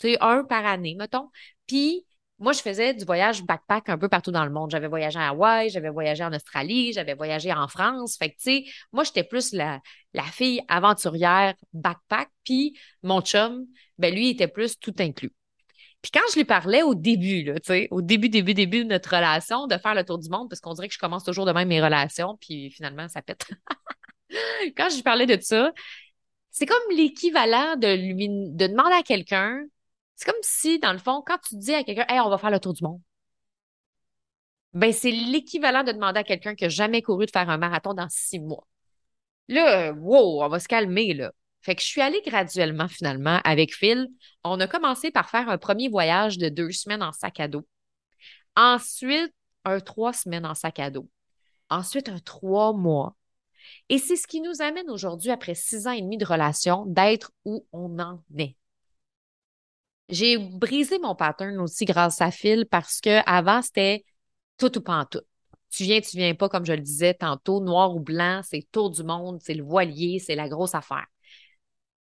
tu 0.00 0.12
sais, 0.12 0.18
un 0.20 0.44
par 0.44 0.66
année, 0.66 0.94
mettons. 0.98 1.30
Puis, 1.66 2.06
moi, 2.38 2.52
je 2.52 2.60
faisais 2.60 2.94
du 2.94 3.04
voyage 3.04 3.42
backpack 3.44 3.90
un 3.90 3.98
peu 3.98 4.08
partout 4.08 4.30
dans 4.30 4.44
le 4.44 4.50
monde. 4.50 4.70
J'avais 4.70 4.88
voyagé 4.88 5.18
à 5.18 5.28
Hawaï, 5.28 5.68
j'avais 5.68 5.90
voyagé 5.90 6.24
en 6.24 6.32
Australie, 6.32 6.92
j'avais 6.94 7.14
voyagé 7.14 7.52
en 7.52 7.68
France. 7.68 8.16
Fait 8.16 8.30
que, 8.30 8.36
tu 8.36 8.64
sais, 8.64 8.64
moi, 8.92 9.04
j'étais 9.04 9.24
plus 9.24 9.52
la, 9.52 9.80
la 10.14 10.24
fille 10.24 10.62
aventurière 10.68 11.54
backpack. 11.74 12.30
Puis, 12.44 12.78
mon 13.02 13.20
chum, 13.20 13.66
ben 13.98 14.14
lui, 14.14 14.30
était 14.30 14.48
plus 14.48 14.78
tout 14.78 14.94
inclus. 14.98 15.32
Puis 16.02 16.10
quand 16.12 16.20
je 16.32 16.38
lui 16.38 16.44
parlais 16.44 16.82
au 16.82 16.94
début, 16.94 17.42
là, 17.42 17.54
au 17.90 18.00
début, 18.00 18.30
début, 18.30 18.54
début 18.54 18.84
de 18.84 18.88
notre 18.88 19.14
relation, 19.14 19.66
de 19.66 19.76
faire 19.76 19.94
le 19.94 20.04
tour 20.04 20.18
du 20.18 20.30
monde, 20.30 20.48
parce 20.48 20.60
qu'on 20.60 20.72
dirait 20.72 20.88
que 20.88 20.94
je 20.94 20.98
commence 20.98 21.24
toujours 21.24 21.44
de 21.44 21.52
même 21.52 21.68
mes 21.68 21.82
relations, 21.82 22.38
puis 22.40 22.70
finalement, 22.70 23.06
ça 23.08 23.20
pète. 23.20 23.46
quand 24.76 24.88
je 24.88 24.96
lui 24.96 25.02
parlais 25.02 25.26
de 25.26 25.38
ça, 25.42 25.72
c'est 26.50 26.66
comme 26.66 26.96
l'équivalent 26.96 27.76
de 27.76 27.94
lui 27.94 28.28
de 28.30 28.66
demander 28.66 28.94
à 28.94 29.02
quelqu'un 29.02 29.62
c'est 30.20 30.30
comme 30.30 30.42
si, 30.42 30.78
dans 30.78 30.92
le 30.92 30.98
fond, 30.98 31.22
quand 31.26 31.38
tu 31.38 31.56
dis 31.56 31.72
à 31.72 31.82
quelqu'un, 31.82 32.04
on 32.22 32.28
va 32.28 32.36
faire 32.36 32.50
le 32.50 32.60
tour 32.60 32.74
du 32.74 32.84
monde, 32.84 33.00
ben, 34.74 34.92
c'est 34.92 35.10
l'équivalent 35.10 35.82
de 35.82 35.92
demander 35.92 36.20
à 36.20 36.24
quelqu'un 36.24 36.54
qui 36.54 36.64
n'a 36.64 36.68
jamais 36.68 37.00
couru 37.00 37.24
de 37.24 37.30
faire 37.30 37.48
un 37.48 37.56
marathon 37.56 37.94
dans 37.94 38.08
six 38.10 38.38
mois. 38.38 38.66
Là, 39.48 39.92
wow, 39.92 40.44
on 40.44 40.48
va 40.48 40.60
se 40.60 40.68
calmer, 40.68 41.14
là. 41.14 41.32
Fait 41.62 41.74
que 41.74 41.80
je 41.80 41.86
suis 41.86 42.02
allée 42.02 42.20
graduellement, 42.26 42.86
finalement, 42.86 43.40
avec 43.44 43.74
Phil. 43.74 44.08
On 44.44 44.60
a 44.60 44.66
commencé 44.66 45.10
par 45.10 45.30
faire 45.30 45.48
un 45.48 45.56
premier 45.56 45.88
voyage 45.88 46.36
de 46.36 46.50
deux 46.50 46.70
semaines 46.70 47.02
en 47.02 47.12
sac 47.12 47.40
à 47.40 47.48
dos. 47.48 47.66
Ensuite, 48.56 49.32
un 49.64 49.80
trois 49.80 50.12
semaines 50.12 50.44
en 50.44 50.54
sac 50.54 50.80
à 50.80 50.90
dos. 50.90 51.08
Ensuite, 51.70 52.10
un 52.10 52.18
trois 52.18 52.74
mois. 52.74 53.16
Et 53.88 53.96
c'est 53.96 54.16
ce 54.16 54.26
qui 54.26 54.42
nous 54.42 54.60
amène 54.60 54.90
aujourd'hui, 54.90 55.30
après 55.30 55.54
six 55.54 55.86
ans 55.86 55.92
et 55.92 56.02
demi 56.02 56.18
de 56.18 56.26
relation, 56.26 56.84
d'être 56.84 57.32
où 57.46 57.66
on 57.72 57.98
en 57.98 58.22
est. 58.36 58.54
J'ai 60.10 60.38
brisé 60.38 60.98
mon 60.98 61.14
pattern 61.14 61.58
aussi 61.60 61.84
grâce 61.84 62.20
à 62.20 62.30
Phil 62.30 62.66
parce 62.66 63.00
que 63.00 63.20
avant 63.26 63.62
c'était 63.62 64.04
tout 64.58 64.76
ou 64.76 64.80
pas 64.80 64.98
en 64.98 65.04
tout. 65.04 65.20
Tu 65.70 65.84
viens, 65.84 66.00
tu 66.00 66.16
viens 66.16 66.34
pas, 66.34 66.48
comme 66.48 66.66
je 66.66 66.72
le 66.72 66.80
disais 66.80 67.14
tantôt, 67.14 67.60
noir 67.60 67.94
ou 67.94 68.00
blanc, 68.00 68.40
c'est 68.44 68.66
tour 68.72 68.90
du 68.90 69.04
monde, 69.04 69.40
c'est 69.40 69.54
le 69.54 69.62
voilier, 69.62 70.18
c'est 70.18 70.34
la 70.34 70.48
grosse 70.48 70.74
affaire. 70.74 71.06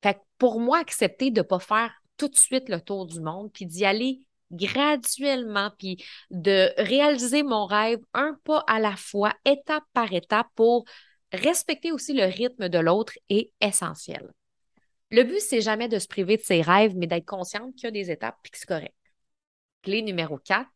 Fait 0.02 0.14
que 0.14 0.20
pour 0.38 0.60
moi, 0.60 0.80
accepter 0.80 1.32
de 1.32 1.42
ne 1.42 1.46
pas 1.46 1.60
faire 1.60 1.92
tout 2.18 2.30
de 2.30 2.36
suite 2.38 2.70
le 2.70 2.80
tour 2.80 3.06
du 3.06 3.20
monde, 3.20 3.52
puis 3.52 3.66
d'y 3.66 3.86
aller 3.86 4.20
graduellement, 4.52 5.72
puis 5.78 6.04
de 6.32 6.72
réaliser 6.78 7.44
mon 7.44 7.66
rêve 7.66 8.00
un 8.14 8.38
pas 8.46 8.64
à 8.68 8.80
la 8.80 8.96
fois, 8.96 9.34
étape 9.46 9.84
par 9.94 10.12
étape, 10.14 10.48
pour 10.56 10.86
respecter 11.32 11.92
aussi 11.92 12.14
le 12.14 12.24
rythme 12.24 12.70
de 12.70 12.80
l'autre 12.80 13.14
est 13.30 13.52
essentiel. 13.62 14.32
Le 15.12 15.24
but, 15.24 15.40
c'est 15.40 15.62
jamais 15.62 15.88
de 15.88 15.98
se 15.98 16.08
priver 16.08 16.38
de 16.38 16.42
ses 16.42 16.62
rêves, 16.62 16.96
mais 16.96 17.08
d'être 17.08 17.26
consciente 17.26 17.74
qu'il 17.76 17.86
y 17.86 17.88
a 17.88 17.92
des 17.92 18.12
étapes 18.12 18.38
et 18.46 18.50
que 18.50 18.58
c'est 18.58 18.68
correct. 18.68 18.96
Clé 19.82 20.02
numéro 20.02 20.38
4, 20.38 20.68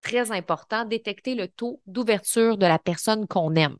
très 0.00 0.30
important, 0.32 0.84
détecter 0.84 1.34
le 1.34 1.48
taux 1.48 1.82
d'ouverture 1.86 2.56
de 2.56 2.66
la 2.66 2.78
personne 2.78 3.26
qu'on 3.26 3.54
aime. 3.56 3.76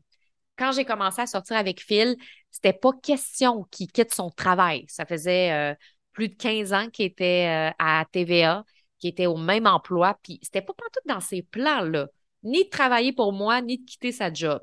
Quand 0.57 0.73
j'ai 0.73 0.85
commencé 0.85 1.21
à 1.21 1.27
sortir 1.27 1.57
avec 1.57 1.81
Phil, 1.81 2.17
c'était 2.51 2.73
pas 2.73 2.91
question 3.01 3.63
qu'il 3.71 3.91
quitte 3.91 4.13
son 4.13 4.29
travail. 4.29 4.85
Ça 4.89 5.05
faisait 5.05 5.51
euh, 5.53 5.75
plus 6.11 6.29
de 6.29 6.35
15 6.35 6.73
ans 6.73 6.89
qu'il 6.89 7.05
était 7.05 7.47
euh, 7.47 7.73
à 7.79 8.05
TVA, 8.11 8.65
qu'il 8.99 9.09
était 9.09 9.25
au 9.25 9.37
même 9.37 9.65
emploi, 9.65 10.19
puis 10.21 10.39
c'était 10.43 10.61
pas 10.61 10.73
tout 10.73 11.07
dans 11.07 11.21
ses 11.21 11.41
plans-là, 11.41 12.07
ni 12.43 12.65
de 12.65 12.69
travailler 12.69 13.13
pour 13.13 13.31
moi, 13.31 13.61
ni 13.61 13.77
de 13.79 13.85
quitter 13.85 14.11
sa 14.11 14.31
job. 14.31 14.61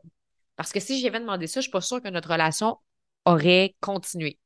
Parce 0.55 0.73
que 0.73 0.81
si 0.81 1.01
j'avais 1.01 1.21
demandé 1.21 1.47
ça, 1.47 1.61
je 1.61 1.63
suis 1.63 1.71
pas 1.71 1.81
sûre 1.81 2.03
que 2.03 2.09
notre 2.09 2.31
relation 2.31 2.79
aurait 3.25 3.75
continué. 3.81 4.39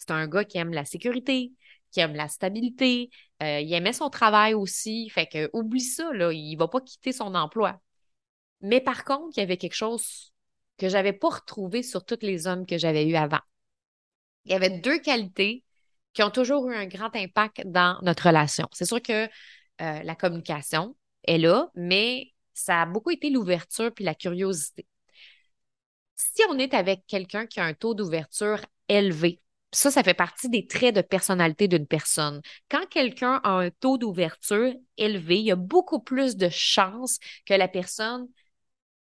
C'est 0.00 0.12
un 0.12 0.26
gars 0.26 0.44
qui 0.44 0.56
aime 0.56 0.72
la 0.72 0.86
sécurité, 0.86 1.52
qui 1.92 2.00
aime 2.00 2.14
la 2.14 2.28
stabilité. 2.28 3.10
Euh, 3.42 3.60
il 3.60 3.72
aimait 3.72 3.92
son 3.92 4.08
travail 4.08 4.54
aussi. 4.54 5.10
Fait 5.10 5.26
que 5.26 5.50
oublie 5.52 5.80
ça, 5.80 6.10
là, 6.14 6.32
il 6.32 6.56
va 6.56 6.68
pas 6.68 6.80
quitter 6.80 7.12
son 7.12 7.34
emploi. 7.34 7.78
Mais 8.62 8.80
par 8.80 9.04
contre, 9.04 9.36
il 9.36 9.40
y 9.40 9.42
avait 9.42 9.58
quelque 9.58 9.74
chose 9.74 10.32
que 10.78 10.88
j'avais 10.88 11.12
pas 11.12 11.28
retrouvé 11.28 11.82
sur 11.82 12.04
tous 12.04 12.18
les 12.22 12.46
hommes 12.46 12.64
que 12.64 12.78
j'avais 12.78 13.06
eus 13.06 13.16
avant. 13.16 13.40
Il 14.46 14.52
y 14.52 14.54
avait 14.54 14.80
deux 14.80 14.98
qualités 15.00 15.64
qui 16.14 16.22
ont 16.22 16.30
toujours 16.30 16.68
eu 16.70 16.74
un 16.74 16.86
grand 16.86 17.14
impact 17.14 17.62
dans 17.66 17.98
notre 18.02 18.26
relation. 18.26 18.66
C'est 18.72 18.86
sûr 18.86 19.02
que 19.02 19.26
euh, 19.26 19.28
la 20.02 20.14
communication 20.14 20.96
est 21.24 21.38
là, 21.38 21.70
mais 21.74 22.32
ça 22.54 22.82
a 22.82 22.86
beaucoup 22.86 23.10
été 23.10 23.28
l'ouverture 23.28 23.92
puis 23.92 24.04
la 24.04 24.14
curiosité. 24.14 24.86
Si 26.16 26.42
on 26.48 26.58
est 26.58 26.72
avec 26.74 27.06
quelqu'un 27.06 27.46
qui 27.46 27.60
a 27.60 27.64
un 27.64 27.74
taux 27.74 27.94
d'ouverture 27.94 28.60
élevé, 28.88 29.40
ça, 29.72 29.90
ça 29.90 30.02
fait 30.02 30.14
partie 30.14 30.48
des 30.48 30.66
traits 30.66 30.94
de 30.96 31.00
personnalité 31.00 31.68
d'une 31.68 31.86
personne. 31.86 32.40
Quand 32.68 32.86
quelqu'un 32.88 33.40
a 33.44 33.50
un 33.50 33.70
taux 33.70 33.98
d'ouverture 33.98 34.74
élevé, 34.96 35.38
il 35.38 35.44
y 35.44 35.52
a 35.52 35.56
beaucoup 35.56 36.00
plus 36.00 36.36
de 36.36 36.48
chances 36.48 37.18
que 37.46 37.54
la 37.54 37.68
personne 37.68 38.28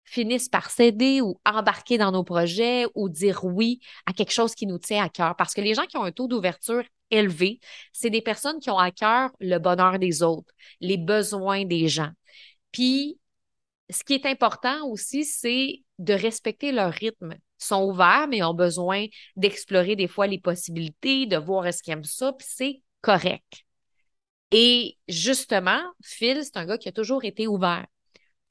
finisse 0.04 0.48
par 0.48 0.70
céder 0.70 1.20
ou 1.20 1.40
embarquer 1.44 1.98
dans 1.98 2.12
nos 2.12 2.24
projets 2.24 2.86
ou 2.94 3.08
dire 3.08 3.44
oui 3.44 3.80
à 4.06 4.12
quelque 4.12 4.32
chose 4.32 4.54
qui 4.54 4.66
nous 4.66 4.78
tient 4.78 5.04
à 5.04 5.08
cœur. 5.08 5.36
Parce 5.36 5.54
que 5.54 5.60
les 5.60 5.74
gens 5.74 5.86
qui 5.86 5.96
ont 5.96 6.04
un 6.04 6.12
taux 6.12 6.28
d'ouverture 6.28 6.82
élevé, 7.10 7.60
c'est 7.92 8.10
des 8.10 8.22
personnes 8.22 8.58
qui 8.58 8.70
ont 8.70 8.78
à 8.78 8.90
cœur 8.90 9.30
le 9.40 9.58
bonheur 9.58 9.98
des 9.98 10.22
autres, 10.22 10.52
les 10.80 10.96
besoins 10.98 11.64
des 11.64 11.88
gens. 11.88 12.10
Puis, 12.72 13.18
ce 13.90 14.04
qui 14.04 14.14
est 14.14 14.26
important 14.26 14.86
aussi, 14.86 15.24
c'est 15.24 15.82
de 15.98 16.12
respecter 16.12 16.72
leur 16.72 16.92
rythme 16.92 17.34
sont 17.58 17.84
ouverts, 17.84 18.26
mais 18.28 18.42
ont 18.42 18.54
besoin 18.54 19.06
d'explorer 19.36 19.96
des 19.96 20.08
fois 20.08 20.26
les 20.26 20.38
possibilités, 20.38 21.26
de 21.26 21.36
voir 21.36 21.66
est-ce 21.66 21.82
qu'ils 21.82 21.92
aiment 21.92 22.04
ça, 22.04 22.32
puis 22.32 22.46
c'est 22.48 22.82
correct. 23.00 23.64
Et 24.50 24.96
justement, 25.08 25.80
Phil, 26.02 26.42
c'est 26.42 26.56
un 26.56 26.64
gars 26.64 26.78
qui 26.78 26.88
a 26.88 26.92
toujours 26.92 27.24
été 27.24 27.46
ouvert. 27.46 27.86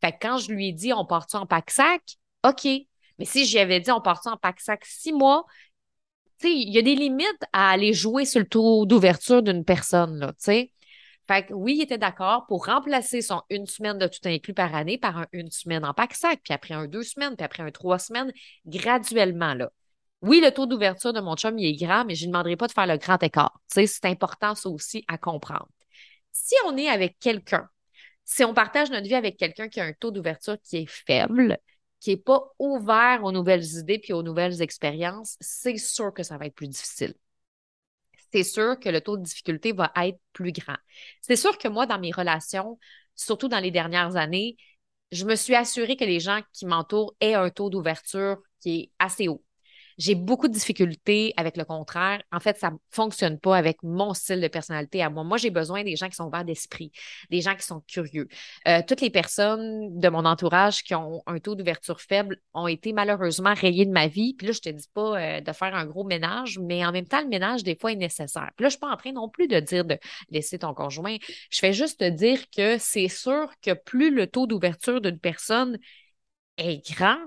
Fait 0.02 0.12
que 0.12 0.18
quand 0.22 0.38
je 0.38 0.52
lui 0.52 0.70
ai 0.70 0.74
dit 0.74 0.94
on 0.94 1.06
part 1.06 1.26
en 1.34 1.46
pack-sac, 1.46 2.02
OK. 2.46 2.66
Mais 3.20 3.26
si 3.26 3.46
j'y 3.46 3.58
avais 3.58 3.80
dit 3.80 3.92
on 3.92 4.02
part 4.02 4.22
en 4.26 4.38
pack-sac 4.38 4.86
six 4.86 5.12
mois, 5.12 5.46
tu 6.40 6.48
sais, 6.48 6.54
il 6.54 6.70
y 6.72 6.78
a 6.78 6.84
des 6.84 6.96
limites 6.96 7.44
à 7.52 7.72
aller 7.72 7.94
jouer 7.94 8.26
sur 8.26 8.40
le 8.40 8.48
taux 8.48 8.86
d'ouverture 8.86 9.42
d'une 9.42 9.66
personne, 9.66 10.20
là, 10.20 10.28
tu 10.34 10.36
sais. 10.40 10.72
Fait 11.28 11.46
que 11.46 11.54
oui, 11.54 11.76
il 11.78 11.82
était 11.82 11.98
d'accord 11.98 12.46
pour 12.48 12.66
remplacer 12.66 13.22
son 13.22 13.42
une 13.50 13.66
semaine 13.66 13.98
de 13.98 14.08
tout 14.08 14.20
inclus 14.26 14.54
par 14.54 14.74
année 14.74 14.98
par 14.98 15.18
un 15.18 15.28
une 15.34 15.52
semaine 15.52 15.84
en 15.84 15.94
pack 15.94 16.14
sac, 16.14 16.40
puis 16.44 16.54
après 16.54 16.74
un 16.74 16.88
deux 16.88 17.04
semaines, 17.04 17.36
puis 17.36 17.44
après 17.44 17.64
un 17.64 17.72
trois 17.72 18.00
semaines, 18.00 18.32
graduellement, 18.66 19.54
là. 19.54 19.70
Oui, 20.22 20.42
le 20.44 20.52
taux 20.52 20.66
d'ouverture 20.66 21.14
de 21.14 21.20
mon 21.20 21.36
chum, 21.36 21.58
il 21.60 21.68
est 21.68 21.76
grand, 21.86 22.06
mais 22.06 22.16
je 22.16 22.26
ne 22.26 22.32
demanderai 22.32 22.56
pas 22.56 22.68
de 22.68 22.72
faire 22.72 22.88
le 22.88 22.98
grand 22.98 23.22
écart. 23.22 23.60
C'est 23.68 24.06
important, 24.06 24.56
ça 24.56 24.70
aussi, 24.70 25.06
à 25.08 25.18
comprendre. 25.18 25.68
Si 26.32 26.56
on 26.66 26.78
est 26.78 26.88
avec 26.90 27.20
quelqu'un, 27.20 27.70
si 28.26 28.44
on 28.44 28.54
partage 28.54 28.90
notre 28.90 29.08
vie 29.08 29.16
avec 29.16 29.38
quelqu'un 29.38 29.70
qui 29.70 29.80
a 29.80 29.86
un 29.86 29.94
taux 29.94 30.12
d'ouverture 30.12 30.58
qui 30.64 30.78
est 30.78 30.90
faible, 30.90 31.58
qui 32.00 32.12
n'est 32.12 32.18
pas 32.18 32.42
ouvert 32.60 33.24
aux 33.24 33.32
nouvelles 33.32 33.66
idées 33.78 34.00
puis 34.00 34.14
aux 34.14 34.24
nouvelles 34.24 34.62
expériences, 34.62 35.38
c'est 35.40 35.78
sûr 35.78 36.14
que 36.14 36.24
ça 36.24 36.38
va 36.38 36.46
être 36.48 36.56
plus 36.56 36.68
difficile 36.68 37.14
c'est 38.34 38.44
sûr 38.44 38.80
que 38.80 38.90
le 38.90 39.02
taux 39.02 39.18
de 39.18 39.24
difficulté 39.24 39.74
va 39.74 39.92
être 39.98 40.20
plus 40.34 40.52
grand. 40.52 40.78
C'est 41.22 41.36
sûr 41.36 41.58
que 41.58 41.68
moi, 41.68 41.86
dans 41.86 42.00
mes 42.00 42.12
relations, 42.12 42.80
surtout 43.16 43.48
dans 43.48 43.60
les 43.60 43.72
dernières 43.72 44.16
années, 44.16 44.58
je 45.12 45.26
me 45.26 45.36
suis 45.36 45.56
assurée 45.56 45.96
que 45.98 46.06
les 46.06 46.20
gens 46.20 46.42
qui 46.54 46.66
m'entourent 46.66 47.16
aient 47.22 47.36
un 47.36 47.50
taux 47.50 47.70
d'ouverture 47.70 48.38
qui 48.62 48.80
est 48.82 48.92
assez 49.00 49.28
haut. 49.30 49.44
J'ai 49.98 50.16
beaucoup 50.16 50.48
de 50.48 50.54
difficultés 50.54 51.34
avec 51.38 51.58
le 51.58 51.66
contraire. 51.66 52.22
En 52.32 52.40
fait, 52.40 52.58
ça 52.58 52.72
ne 52.72 52.78
fonctionne 52.92 53.40
pas 53.40 53.58
avec 53.58 53.82
mon 53.84 54.14
style 54.14 54.42
de 54.42 54.48
personnalité 54.48 55.02
à 55.02 55.10
moi. 55.10 55.24
Moi, 55.24 55.38
j'ai 55.38 55.50
besoin 55.50 55.84
des 55.84 55.96
gens 55.96 56.08
qui 56.08 56.16
sont 56.16 56.26
ouverts 56.26 56.46
d'esprit, 56.46 56.92
des 57.30 57.42
gens 57.42 57.56
qui 57.56 57.66
sont 57.66 57.82
curieux. 57.88 58.28
Euh, 58.68 58.82
toutes 58.88 59.02
les 59.02 59.10
personnes 59.10 60.00
de 60.00 60.10
mon 60.10 60.26
entourage 60.26 60.84
qui 60.84 60.94
ont 60.94 61.24
un 61.26 61.40
taux 61.40 61.56
d'ouverture 61.56 62.00
faible 62.00 62.38
ont 62.54 62.68
été 62.68 62.94
malheureusement 62.94 63.54
rayées 63.54 63.86
de 63.86 63.92
ma 63.92 64.08
vie. 64.08 64.36
Puis 64.36 64.48
là, 64.48 64.54
je 64.54 64.62
te 64.62 64.70
dis 64.70 64.90
pas 64.94 65.20
euh, 65.20 65.42
de 65.42 65.52
faire 65.52 65.74
un 65.76 65.86
gros 65.86 66.04
ménage, 66.04 66.60
mais 66.60 66.86
en 66.86 66.92
même 66.92 67.08
temps, 67.08 67.22
le 67.22 67.28
ménage, 67.28 67.64
des 67.64 67.76
fois, 67.76 67.92
est 67.92 67.96
nécessaire. 67.96 68.52
Puis 68.56 68.64
là, 68.64 68.70
je 68.70 68.74
suis 68.74 68.80
pas 68.80 68.92
en 68.92 68.98
train 68.98 69.12
non 69.12 69.30
plus 69.30 69.48
de 69.48 69.60
dire 69.60 69.86
de 69.86 69.98
laisser 70.30 70.60
ton 70.60 70.74
conjoint. 70.74 71.18
Je 71.50 71.60
fais 71.60 71.74
juste 71.74 72.00
te 72.00 72.10
dire 72.10 72.50
que 72.56 72.78
c'est 72.78 73.08
sûr 73.08 73.50
que 73.62 73.74
plus 73.74 74.14
le 74.14 74.28
taux 74.28 74.48
d'ouverture 74.48 75.02
d'une 75.02 75.20
personne 75.20 75.78
est 76.58 76.88
grand, 76.92 77.18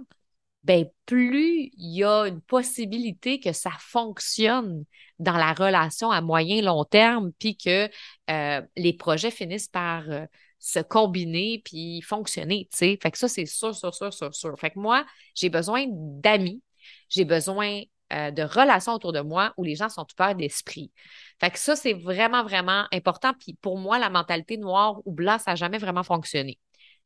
ben 0.64 0.86
plus 1.06 1.70
il 1.76 1.96
y 1.96 2.04
a 2.04 2.26
une 2.26 2.40
possibilité 2.42 3.40
que 3.40 3.52
ça 3.52 3.72
fonctionne 3.78 4.84
dans 5.18 5.36
la 5.36 5.52
relation 5.52 6.10
à 6.10 6.20
moyen 6.20 6.62
long 6.62 6.84
terme, 6.84 7.32
puis 7.38 7.56
que 7.56 7.88
euh, 8.30 8.62
les 8.76 8.92
projets 8.92 9.30
finissent 9.30 9.68
par 9.68 10.08
euh, 10.10 10.26
se 10.58 10.80
combiner 10.80 11.62
puis 11.64 12.02
fonctionner, 12.02 12.68
tu 12.70 12.78
sais. 12.78 12.98
Fait 13.02 13.10
que 13.10 13.18
ça, 13.18 13.28
c'est 13.28 13.46
sûr, 13.46 13.74
sûr, 13.74 13.94
sûr, 13.94 14.12
sûr, 14.12 14.34
sûr. 14.34 14.58
Fait 14.58 14.70
que 14.70 14.78
moi, 14.78 15.06
j'ai 15.34 15.48
besoin 15.48 15.86
d'amis, 15.88 16.62
j'ai 17.08 17.24
besoin 17.24 17.82
euh, 18.12 18.30
de 18.30 18.42
relations 18.42 18.92
autour 18.94 19.12
de 19.12 19.20
moi 19.20 19.54
où 19.56 19.64
les 19.64 19.76
gens 19.76 19.88
sont 19.88 20.06
ouverts 20.18 20.34
d'esprit. 20.34 20.92
Fait 21.40 21.50
que 21.50 21.58
ça, 21.58 21.76
c'est 21.76 21.94
vraiment, 21.94 22.42
vraiment 22.42 22.86
important. 22.92 23.32
Puis 23.38 23.54
pour 23.54 23.78
moi, 23.78 23.98
la 23.98 24.10
mentalité 24.10 24.58
noire 24.58 25.00
ou 25.06 25.12
blanc, 25.12 25.38
ça 25.38 25.52
n'a 25.52 25.56
jamais 25.56 25.78
vraiment 25.78 26.02
fonctionné 26.02 26.58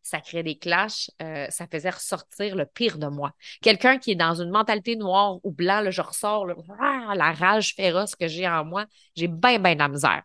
ça 0.04 0.20
crée 0.20 0.42
des 0.42 0.56
clashs, 0.56 1.10
euh, 1.22 1.46
ça 1.48 1.66
faisait 1.66 1.90
ressortir 1.90 2.54
le 2.54 2.66
pire 2.66 2.98
de 2.98 3.06
moi. 3.06 3.32
Quelqu'un 3.62 3.98
qui 3.98 4.12
est 4.12 4.16
dans 4.16 4.40
une 4.40 4.50
mentalité 4.50 4.96
noire 4.96 5.40
ou 5.42 5.50
blanc, 5.50 5.80
là, 5.80 5.90
je 5.90 6.02
ressors 6.02 6.46
ah, 6.78 7.14
la 7.16 7.32
rage 7.32 7.74
féroce 7.74 8.14
que 8.14 8.28
j'ai 8.28 8.46
en 8.46 8.64
moi, 8.64 8.86
j'ai 9.16 9.28
bien, 9.28 9.58
bien 9.58 9.74
de 9.74 9.78
la 9.78 9.88
misère. 9.88 10.22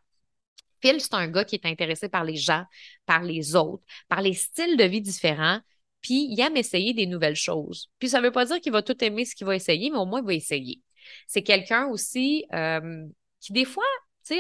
Phil, 0.82 1.00
c'est 1.00 1.14
un 1.14 1.28
gars 1.28 1.46
qui 1.46 1.56
est 1.56 1.66
intéressé 1.66 2.10
par 2.10 2.24
les 2.24 2.36
gens, 2.36 2.66
par 3.06 3.24
les 3.24 3.56
autres, 3.56 3.84
par 4.10 4.22
les 4.22 4.34
styles 4.34 4.78
de 4.78 4.84
vie 4.84 5.02
différents, 5.02 5.60
puis 6.02 6.28
il 6.30 6.40
aime 6.42 6.58
essayer 6.58 6.94
des 6.94 7.06
nouvelles 7.06 7.36
choses. 7.36 7.90
Puis 8.00 8.10
ça 8.10 8.20
ne 8.20 8.26
veut 8.26 8.32
pas 8.32 8.46
dire 8.46 8.60
qu'il 8.60 8.72
va 8.72 8.82
tout 8.82 9.02
aimer 9.04 9.26
ce 9.26 9.34
qu'il 9.34 9.48
va 9.48 9.56
essayer, 9.56 9.90
mais 9.90 9.98
au 9.98 10.06
moins 10.06 10.20
il 10.20 10.26
va 10.26 10.34
essayer. 10.34 10.82
C'est 11.28 11.44
quelqu'un 11.44 11.88
aussi 11.88 12.46
euh, 12.54 13.06
qui, 13.40 13.54
des 13.54 13.66
fois, 13.66 13.86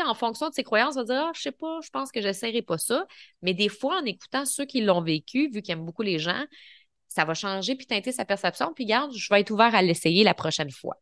en 0.01 0.13
fonction 0.13 0.49
de 0.49 0.53
ses 0.53 0.63
croyances, 0.63 0.95
on 0.95 0.99
va 0.99 1.05
dire, 1.05 1.23
ah, 1.27 1.31
je 1.35 1.41
sais 1.41 1.51
pas, 1.51 1.79
je 1.83 1.89
pense 1.89 2.11
que 2.11 2.21
j'essaierai 2.21 2.61
pas 2.61 2.77
ça. 2.77 3.05
Mais 3.41 3.53
des 3.53 3.69
fois, 3.69 3.99
en 4.01 4.05
écoutant 4.05 4.45
ceux 4.45 4.65
qui 4.65 4.81
l'ont 4.81 5.01
vécu, 5.01 5.49
vu 5.49 5.61
qu'il 5.61 5.73
aime 5.73 5.85
beaucoup 5.85 6.01
les 6.01 6.19
gens, 6.19 6.43
ça 7.07 7.25
va 7.25 7.33
changer 7.33 7.75
puis 7.75 7.87
teinter 7.87 8.11
sa 8.11 8.25
perception. 8.25 8.71
Puis 8.73 8.85
garde, 8.85 9.11
je 9.13 9.27
vais 9.33 9.41
être 9.41 9.51
ouvert 9.51 9.73
à 9.73 9.81
l'essayer 9.81 10.23
la 10.23 10.33
prochaine 10.33 10.71
fois. 10.71 10.95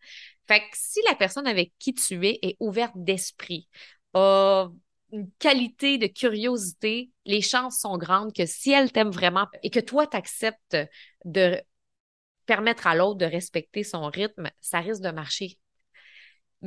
Fait 0.48 0.62
que 0.62 0.66
si 0.74 1.00
la 1.08 1.16
personne 1.16 1.48
avec 1.48 1.74
qui 1.80 1.94
tu 1.94 2.26
es 2.26 2.40
est 2.42 2.56
ouverte 2.60 2.94
d'esprit, 2.96 3.68
a 4.14 4.68
une 5.12 5.30
qualité 5.40 5.98
de 5.98 6.08
curiosité, 6.08 7.12
les 7.26 7.42
chances 7.42 7.80
sont 7.80 7.98
grandes 7.98 8.34
que 8.34 8.46
si 8.46 8.72
elle 8.72 8.92
t'aime 8.92 9.12
vraiment 9.12 9.48
et 9.64 9.70
que 9.70 9.80
toi, 9.80 10.08
tu 10.08 10.18
acceptes 10.18 10.78
de 11.26 11.62
permettre 12.46 12.88
à 12.88 12.96
l'autre 12.96 13.18
de 13.18 13.26
respecter 13.26 13.84
son 13.84 14.06
rythme, 14.06 14.50
ça 14.62 14.80
risque 14.80 15.02
de 15.02 15.12
marcher 15.12 15.58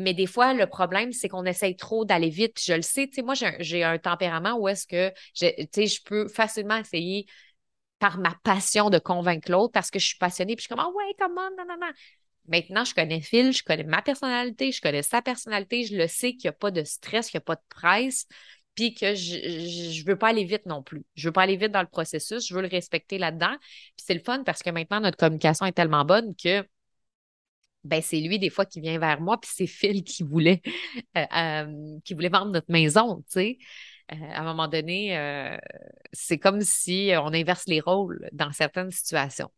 mais 0.01 0.15
des 0.15 0.27
fois, 0.27 0.55
le 0.55 0.67
problème, 0.67 1.13
c'est 1.13 1.29
qu'on 1.29 1.45
essaye 1.45 1.77
trop 1.77 2.05
d'aller 2.05 2.31
vite. 2.31 2.61
je 2.63 2.73
le 2.73 2.83
sais, 2.83 3.07
tu 3.07 3.15
sais, 3.15 3.23
moi, 3.23 3.35
j'ai 3.35 3.85
un, 3.85 3.99
tempérament 3.99 4.55
où 4.59 4.69
est-ce 4.69 4.87
que, 4.87 5.13
sais, 5.35 5.69
je 5.87 6.03
peux 6.03 6.29
facilement 6.29 6.77
essayer 6.77 7.27
par 7.99 8.19
ma 8.19 8.35
passion 8.43 8.91
de 8.91 8.99
convaincre 8.99 9.51
l'autre 9.51 9.73
parce 9.73 9.91
que 9.91 9.99
je 9.99 10.07
suis 10.07 10.19
passionnée. 10.19 10.57
Puis 10.57 10.63
je 10.63 10.67
suis 10.67 10.75
comme, 10.75 10.85
ah 10.85 10.89
ouais, 10.89 11.15
comment, 11.19 11.51
non, 11.57 11.65
non, 11.69 11.77
non. 11.81 11.93
Maintenant, 12.49 12.85
je 12.85 12.95
connais 12.95 13.21
Phil, 13.21 13.53
je 13.53 13.63
connais 13.63 13.85
ma 13.85 14.03
personnalité, 14.03 14.73
je 14.73 14.81
connais 14.81 15.03
sa 15.03 15.23
personnalité, 15.23 15.85
je 15.85 15.97
le 15.97 16.09
sais 16.09 16.33
qu'il 16.33 16.49
n'y 16.49 16.49
a 16.49 16.53
pas 16.53 16.71
de 16.71 16.83
stress, 16.83 17.31
qu'il 17.31 17.39
n'y 17.39 17.43
a 17.43 17.45
pas 17.45 17.57
de 17.57 17.63
presse, 17.69 18.27
puis 18.75 18.95
que 18.95 19.15
je 19.15 20.01
ne 20.01 20.07
veux 20.07 20.17
pas 20.17 20.29
aller 20.29 20.45
vite 20.45 20.67
non 20.67 20.83
plus. 20.83 21.05
Je 21.15 21.29
veux 21.29 21.33
pas 21.33 21.43
aller 21.43 21.57
vite 21.57 21.71
dans 21.71 21.83
le 21.83 21.87
processus, 21.87 22.49
je 22.49 22.55
veux 22.55 22.63
le 22.63 22.69
respecter 22.69 23.19
là-dedans. 23.19 23.55
Puis 23.61 24.05
c'est 24.07 24.15
le 24.15 24.21
fun 24.21 24.43
parce 24.43 24.63
que 24.63 24.71
maintenant, 24.71 25.01
notre 25.01 25.19
communication 25.19 25.67
est 25.67 25.73
tellement 25.73 26.05
bonne 26.05 26.35
que 26.35 26.65
ben 27.85 28.03
c'est 28.03 28.21
lui 28.21 28.38
des 28.38 28.51
fois 28.51 28.66
qui 28.66 28.81
vient 28.81 28.99
vers 28.99 29.21
moi, 29.21 29.38
puis 29.40 29.51
c'est 29.53 29.66
Phil 29.66 30.05
qui 30.05 30.23
voulait, 30.23 30.62
euh, 31.16 31.25
euh, 31.37 31.99
qui 32.05 32.14
voulait 32.14 32.29
vendre 32.29 32.53
notre 32.53 32.71
maison, 32.71 33.19
tu 33.23 33.33
sais. 33.33 33.59
Euh, 34.12 34.16
à 34.33 34.40
un 34.40 34.45
moment 34.45 34.66
donné, 34.66 35.16
c'est 36.12 36.38
comme 36.38 36.62
si 36.62 37.12
on 37.16 37.33
inverse 37.33 37.64
les 37.69 37.81
rôles 37.81 38.29
dans 38.33 38.51
certaines 38.51 38.90
situations. 38.90 39.51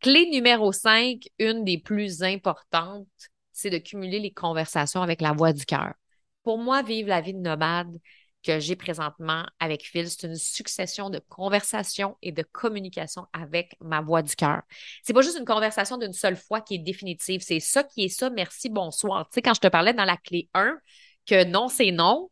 Clé 0.00 0.28
numéro 0.30 0.72
5, 0.72 1.20
une 1.38 1.64
des 1.64 1.78
plus 1.78 2.22
importantes, 2.22 3.06
c'est 3.52 3.70
de 3.70 3.78
cumuler 3.78 4.18
les 4.18 4.32
conversations 4.32 5.00
avec 5.00 5.20
la 5.20 5.32
voix 5.32 5.52
du 5.52 5.64
cœur. 5.64 5.94
Pour 6.42 6.58
moi, 6.58 6.82
vivre 6.82 7.08
la 7.08 7.20
vie 7.20 7.34
de 7.34 7.38
nomade, 7.38 7.96
que 8.44 8.60
j'ai 8.60 8.76
présentement 8.76 9.46
avec 9.58 9.84
Phil. 9.84 10.08
C'est 10.08 10.26
une 10.26 10.36
succession 10.36 11.10
de 11.10 11.18
conversations 11.18 12.16
et 12.22 12.32
de 12.32 12.42
communications 12.42 13.26
avec 13.32 13.76
ma 13.80 14.00
voix 14.00 14.22
du 14.22 14.36
cœur. 14.36 14.62
C'est 15.02 15.12
pas 15.12 15.22
juste 15.22 15.38
une 15.38 15.44
conversation 15.44 15.96
d'une 15.98 16.12
seule 16.12 16.36
fois 16.36 16.60
qui 16.60 16.76
est 16.76 16.78
définitive. 16.78 17.40
C'est 17.42 17.60
ça 17.60 17.82
qui 17.82 18.04
est 18.04 18.08
ça. 18.08 18.30
Merci, 18.30 18.68
bonsoir. 18.68 19.28
Tu 19.28 19.34
sais, 19.34 19.42
quand 19.42 19.54
je 19.54 19.60
te 19.60 19.68
parlais 19.68 19.94
dans 19.94 20.04
la 20.04 20.16
clé 20.16 20.48
1 20.54 20.78
que 21.26 21.44
non, 21.44 21.68
c'est 21.68 21.90
non, 21.90 22.30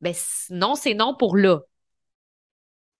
ben 0.00 0.14
non, 0.50 0.74
c'est 0.74 0.94
non 0.94 1.14
pour 1.14 1.36
là. 1.36 1.60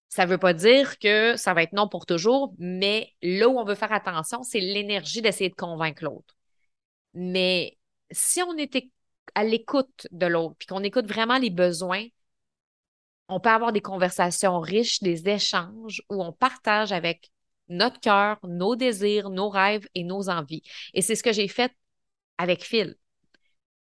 Ça 0.09 0.25
ne 0.25 0.31
veut 0.31 0.39
pas 0.39 0.55
dire 0.55 0.99
que 0.99 1.37
ça 1.37 1.53
va 1.53 1.63
être 1.63 1.73
non 1.73 1.89
pour 1.89 2.07
toujours, 2.07 2.55
mais 2.59 3.13
là 3.23 3.49
où 3.49 3.59
on 3.59 3.65
veut 3.65 3.75
faire 3.75 3.93
attention, 3.93 4.43
c'est 4.43 4.61
l'énergie 4.61 5.21
d'essayer 5.21 5.51
de 5.51 5.55
convaincre 5.55 6.05
l'autre. 6.05 6.35
Mais 7.15 7.79
si 8.11 8.43
on 8.43 8.57
était 8.57 8.91
à 9.37 9.45
l'écoute 9.45 10.09
de 10.11 10.27
l'autre, 10.27 10.57
puis 10.59 10.67
qu'on 10.67 10.83
écoute 10.83 11.07
vraiment 11.07 11.37
les 11.37 11.51
besoins, 11.51 12.07
on 13.29 13.39
peut 13.39 13.51
avoir 13.51 13.73
des 13.73 13.83
conversations 13.83 14.59
riches, 14.61 15.03
des 15.03 15.29
échanges 15.29 16.03
où 16.11 16.23
on 16.25 16.33
partage 16.33 16.91
avec 16.91 17.31
notre 17.69 18.01
cœur, 18.01 18.39
nos 18.45 18.77
désirs, 18.77 19.29
nos 19.29 19.51
rêves 19.51 19.87
et 19.95 20.05
nos 20.05 20.31
envies. 20.31 20.63
Et 20.95 21.03
c'est 21.03 21.17
ce 21.17 21.23
que 21.23 21.33
j'ai 21.33 21.49
fait 21.49 21.73
avec 22.39 22.65
Phil. 22.65 22.97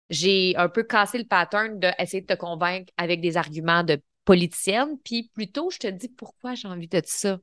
J'ai 0.08 0.54
un 0.56 0.68
peu 0.68 0.84
cassé 0.84 1.18
le 1.18 1.24
pattern 1.24 1.80
d'essayer 1.80 2.20
de 2.20 2.26
te 2.26 2.38
convaincre 2.38 2.92
avec 2.96 3.20
des 3.20 3.36
arguments 3.36 3.82
de 3.82 4.00
politicienne, 4.30 4.96
puis 5.02 5.28
plutôt, 5.34 5.70
je 5.70 5.78
te 5.78 5.86
dis 5.88 6.08
pourquoi 6.08 6.54
j'ai 6.54 6.68
envie 6.68 6.86
de 6.86 7.02
ça? 7.04 7.40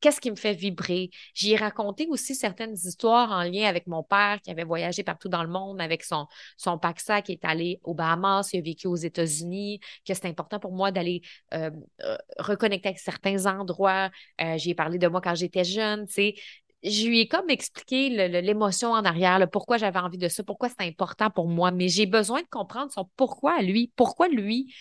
Qu'est-ce 0.00 0.22
qui 0.22 0.30
me 0.30 0.36
fait 0.36 0.54
vibrer? 0.54 1.10
J'y 1.34 1.52
ai 1.52 1.56
raconté 1.56 2.06
aussi 2.08 2.34
certaines 2.34 2.72
histoires 2.72 3.30
en 3.30 3.42
lien 3.42 3.68
avec 3.68 3.86
mon 3.86 4.02
père 4.02 4.40
qui 4.42 4.50
avait 4.50 4.64
voyagé 4.64 5.02
partout 5.02 5.28
dans 5.28 5.42
le 5.42 5.50
monde 5.50 5.82
avec 5.82 6.02
son, 6.02 6.26
son 6.56 6.78
Paxa 6.78 7.20
qui 7.20 7.32
est 7.32 7.44
allé 7.44 7.78
aux 7.84 7.92
Bahamas, 7.92 8.54
il 8.54 8.60
a 8.60 8.62
vécu 8.62 8.86
aux 8.86 8.96
États-Unis, 8.96 9.80
que 10.08 10.14
c'est 10.14 10.24
important 10.24 10.58
pour 10.58 10.72
moi 10.72 10.90
d'aller 10.90 11.20
euh, 11.52 11.70
euh, 12.04 12.16
reconnecter 12.38 12.88
avec 12.88 13.00
certains 13.00 13.44
endroits. 13.44 14.08
Euh, 14.40 14.56
J'y 14.56 14.70
ai 14.70 14.74
parlé 14.74 14.96
de 14.96 15.08
moi 15.08 15.20
quand 15.20 15.34
j'étais 15.34 15.64
jeune, 15.64 16.06
tu 16.06 16.12
sais 16.14 16.34
je 16.82 17.06
lui 17.06 17.20
ai 17.20 17.28
comme 17.28 17.50
expliqué 17.50 18.08
l'émotion 18.40 18.92
en 18.92 19.04
arrière, 19.04 19.38
le 19.38 19.46
pourquoi 19.46 19.76
j'avais 19.76 19.98
envie 19.98 20.16
de 20.16 20.28
ça, 20.28 20.42
pourquoi 20.42 20.70
c'est 20.70 20.86
important 20.86 21.28
pour 21.28 21.46
moi, 21.46 21.70
mais 21.72 21.88
j'ai 21.88 22.06
besoin 22.06 22.40
de 22.40 22.46
comprendre 22.50 22.90
son 22.90 23.06
pourquoi 23.16 23.60
lui, 23.60 23.92
pourquoi 23.96 24.28
lui, 24.28 24.72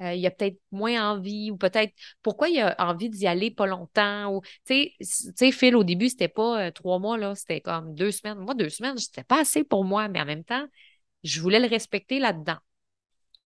euh, 0.00 0.14
il 0.14 0.26
a 0.26 0.30
peut-être 0.30 0.58
moins 0.72 1.12
envie 1.12 1.50
ou 1.50 1.56
peut-être 1.56 1.92
pourquoi 2.22 2.48
il 2.48 2.60
a 2.60 2.74
envie 2.78 3.08
d'y 3.10 3.26
aller 3.26 3.50
pas 3.50 3.66
longtemps. 3.66 4.40
Tu 4.66 4.90
sais, 5.00 5.52
Phil, 5.52 5.76
au 5.76 5.84
début, 5.84 6.08
c'était 6.08 6.28
pas 6.28 6.66
euh, 6.66 6.70
trois 6.70 6.98
mois, 6.98 7.16
là, 7.16 7.34
c'était 7.34 7.60
comme 7.60 7.94
deux 7.94 8.10
semaines. 8.10 8.38
Moi, 8.38 8.54
deux 8.54 8.70
semaines, 8.70 8.98
c'était 8.98 9.24
pas 9.24 9.40
assez 9.40 9.62
pour 9.64 9.84
moi, 9.84 10.08
mais 10.08 10.20
en 10.20 10.24
même 10.24 10.44
temps, 10.44 10.66
je 11.22 11.40
voulais 11.40 11.60
le 11.60 11.68
respecter 11.68 12.18
là-dedans. 12.18 12.58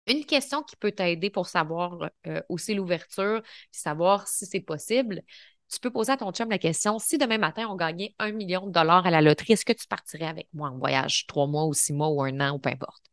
Une 0.06 0.24
question 0.24 0.62
qui 0.62 0.76
peut 0.76 0.92
t'aider 0.92 1.28
pour 1.30 1.48
savoir 1.48 2.10
euh, 2.26 2.40
aussi 2.48 2.74
l'ouverture, 2.74 3.42
savoir 3.70 4.26
si 4.26 4.46
c'est 4.46 4.60
possible, 4.60 5.22
tu 5.70 5.80
peux 5.80 5.90
poser 5.90 6.12
à 6.12 6.16
ton 6.16 6.32
chum 6.32 6.48
la 6.48 6.58
question 6.58 6.98
si 6.98 7.18
demain 7.18 7.36
matin 7.36 7.66
on 7.68 7.76
gagnait 7.76 8.14
un 8.18 8.32
million 8.32 8.66
de 8.66 8.72
dollars 8.72 9.06
à 9.06 9.10
la 9.10 9.20
loterie, 9.20 9.52
est-ce 9.52 9.66
que 9.66 9.72
tu 9.74 9.86
partirais 9.86 10.26
avec 10.26 10.48
moi 10.54 10.70
en 10.70 10.78
voyage 10.78 11.26
trois 11.26 11.46
mois 11.46 11.66
ou 11.66 11.74
six 11.74 11.92
mois 11.92 12.08
ou 12.08 12.22
un 12.22 12.40
an 12.40 12.54
ou 12.54 12.58
peu 12.58 12.70
importe? 12.70 13.04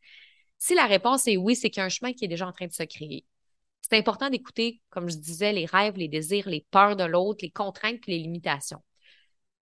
Si 0.66 0.74
la 0.74 0.88
réponse 0.88 1.28
est 1.28 1.38
oui, 1.38 1.56
c'est 1.56 1.70
qu'il 1.70 1.82
y 1.82 1.84
a 1.84 1.86
un 1.86 1.90
chemin 1.90 2.12
qui 2.12 2.26
est 2.26 2.28
déjà 2.28 2.48
en 2.48 2.52
train 2.52 2.66
de 2.66 2.74
se 2.74 2.82
créer. 2.82 3.24
C'est 3.82 3.96
important 4.00 4.32
d'écouter, 4.32 4.82
comme 4.90 5.12
je 5.12 5.16
disais, 5.16 5.54
les 5.54 5.68
rêves, 5.68 5.96
les 5.96 6.08
désirs, 6.08 6.50
les 6.50 6.66
peurs 6.72 6.96
de 6.96 7.04
l'autre, 7.04 7.42
les 7.44 7.52
contraintes 7.52 8.00
et 8.08 8.14
les 8.14 8.18
limitations. 8.18 8.82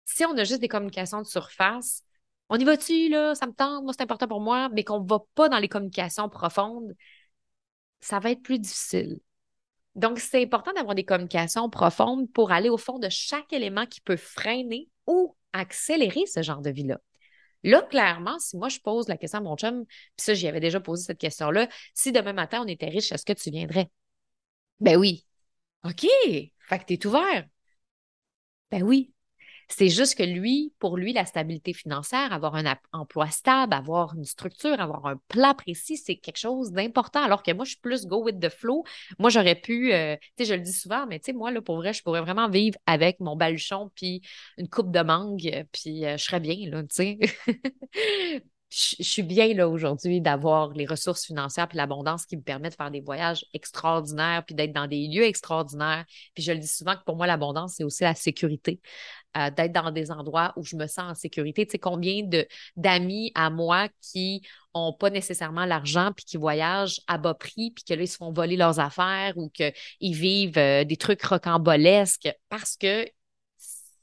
Si 0.06 0.24
on 0.26 0.38
a 0.38 0.44
juste 0.44 0.62
des 0.62 0.68
communications 0.68 1.20
de 1.20 1.26
surface, 1.26 2.04
on 2.50 2.58
y 2.58 2.64
va-tu, 2.64 3.10
là, 3.10 3.34
ça 3.34 3.48
me 3.48 3.52
tente, 3.52 3.84
moi, 3.84 3.94
c'est 3.98 4.04
important 4.04 4.28
pour 4.28 4.42
moi, 4.42 4.70
mais 4.70 4.84
qu'on 4.84 5.02
ne 5.02 5.10
va 5.10 5.24
pas 5.34 5.50
dans 5.50 5.58
les 5.58 5.70
communications 5.70 6.30
profondes, 6.30 6.94
ça 8.00 8.20
va 8.20 8.30
être 8.30 8.44
plus 8.44 8.60
difficile. 8.60 9.22
Donc, 9.96 10.20
c'est 10.20 10.44
important 10.44 10.72
d'avoir 10.74 10.94
des 10.94 11.04
communications 11.04 11.68
profondes 11.72 12.32
pour 12.32 12.52
aller 12.52 12.70
au 12.70 12.78
fond 12.78 13.00
de 13.00 13.10
chaque 13.10 13.52
élément 13.54 13.88
qui 13.88 14.02
peut 14.02 14.18
freiner 14.18 14.88
ou 15.08 15.36
accélérer 15.52 16.28
ce 16.28 16.44
genre 16.44 16.62
de 16.62 16.70
vie-là. 16.70 17.00
Là, 17.64 17.82
clairement, 17.84 18.40
si 18.40 18.58
moi 18.58 18.70
je 18.70 18.80
pose 18.80 19.08
la 19.08 19.18
question 19.18 19.40
à 19.40 19.42
mon 19.42 19.56
chum, 19.56 19.86
puis 19.86 19.96
ça, 20.18 20.34
j'y 20.34 20.48
avais 20.48 20.60
déjà 20.60 20.80
posé 20.80 21.04
cette 21.06 21.20
question-là, 21.20 21.68
si 21.94 22.12
demain 22.12 22.34
matin 22.34 22.62
on 22.64 22.68
était 22.68 22.90
riche, 22.90 23.12
est-ce 23.12 23.26
que 23.26 23.34
tu 23.34 23.52
viendrais? 23.52 23.90
Ben 24.80 24.98
oui. 24.98 25.26
OK. 25.86 26.08
Fait 26.60 26.80
que 26.80 26.86
t'es 26.86 27.06
ouvert. 27.08 27.46
Ben 28.72 28.84
oui. 28.84 29.14
C'est 29.72 29.88
juste 29.88 30.16
que 30.18 30.24
lui, 30.24 30.74
pour 30.80 30.98
lui, 30.98 31.14
la 31.14 31.26
stabilité 31.26 31.74
financière, 31.74 32.34
avoir 32.34 32.56
un 32.56 32.76
emploi 32.92 33.30
stable, 33.30 33.74
avoir 33.74 34.14
une 34.16 34.26
structure, 34.26 34.80
avoir 34.82 35.06
un 35.06 35.16
plat 35.30 35.54
précis, 35.54 35.96
c'est 35.96 36.18
quelque 36.18 36.38
chose 36.38 36.72
d'important. 36.72 37.24
Alors 37.24 37.42
que 37.42 37.52
moi, 37.54 37.64
je 37.64 37.72
suis 37.72 37.80
plus 37.80 38.06
go 38.06 38.24
with 38.24 38.40
the 38.40 38.50
flow. 38.50 38.84
Moi, 39.18 39.30
j'aurais 39.30 39.56
pu, 39.56 39.94
euh, 39.94 40.18
tu 40.38 40.44
sais, 40.44 40.46
je 40.46 40.54
le 40.56 40.62
dis 40.62 40.74
souvent, 40.74 41.08
mais 41.08 41.20
tu 41.20 41.28
sais, 41.28 41.34
moi, 41.34 41.52
là, 41.52 41.62
pour 41.62 41.78
vrai, 41.78 41.94
je 41.94 42.04
pourrais 42.04 42.22
vraiment 42.22 42.50
vivre 42.50 42.78
avec 42.86 43.20
mon 43.22 43.38
baluchon 43.38 43.90
puis 43.96 44.22
une 44.58 44.68
coupe 44.68 44.92
de 44.92 45.02
mangue, 45.02 45.66
puis 45.72 46.06
euh, 46.06 46.18
je 46.18 46.24
serais 46.24 46.42
bien, 46.42 46.70
là, 46.70 46.84
tu 46.84 46.90
sais. 46.92 47.20
je, 48.72 49.04
suis 49.04 49.24
bien 49.24 49.54
là 49.54 49.68
aujourd'hui 49.68 50.22
d'avoir 50.22 50.70
les 50.70 50.86
ressources 50.86 51.26
financières 51.26 51.68
puis 51.68 51.78
l'abondance 51.78 52.26
qui 52.26 52.38
me 52.38 52.42
permet 52.42 52.70
de 52.70 52.76
faire 52.76 52.90
des 52.90 53.02
voyages 53.02 53.46
extraordinaires 53.54 54.44
puis 54.46 54.56
d'être 54.56 54.72
dans 54.72 54.88
des 54.88 55.08
lieux 55.08 55.24
extraordinaires. 55.26 56.06
Puis 56.34 56.44
je 56.44 56.54
le 56.54 56.60
dis 56.60 56.68
souvent 56.68 56.96
que 56.96 57.04
pour 57.06 57.18
moi, 57.18 57.28
l'abondance, 57.28 57.76
c'est 57.78 57.84
aussi 57.84 58.04
la 58.04 58.16
sécurité. 58.16 58.80
Euh, 59.38 59.50
d'être 59.50 59.72
dans 59.72 59.92
des 59.92 60.12
endroits 60.12 60.52
où 60.58 60.66
je 60.66 60.76
me 60.76 60.88
sens 60.88 61.12
en 61.12 61.16
sécurité. 61.16 61.66
Tu 61.66 61.72
sais, 61.72 61.80
combien 61.80 62.28
d'amis 62.76 63.32
à 63.34 63.50
moi 63.50 63.88
qui 64.02 64.42
n'ont 64.76 64.92
pas 64.92 65.10
nécessairement 65.10 65.64
l'argent 65.64 66.12
puis 66.14 66.26
qui 66.26 66.36
voyagent 66.36 67.00
à 67.08 67.18
bas 67.18 67.34
prix 67.34 67.72
puis 67.72 67.86
que 67.86 67.94
là, 67.94 68.02
ils 68.02 68.10
se 68.10 68.18
font 68.18 68.34
voler 68.34 68.58
leurs 68.58 68.82
affaires 68.82 69.32
ou 69.38 69.50
qu'ils 69.50 69.74
vivent 70.02 70.58
euh, 70.58 70.84
des 70.84 70.98
trucs 70.98 71.24
rocambolesques 71.24 72.30
parce 72.50 72.76
que 72.76 73.06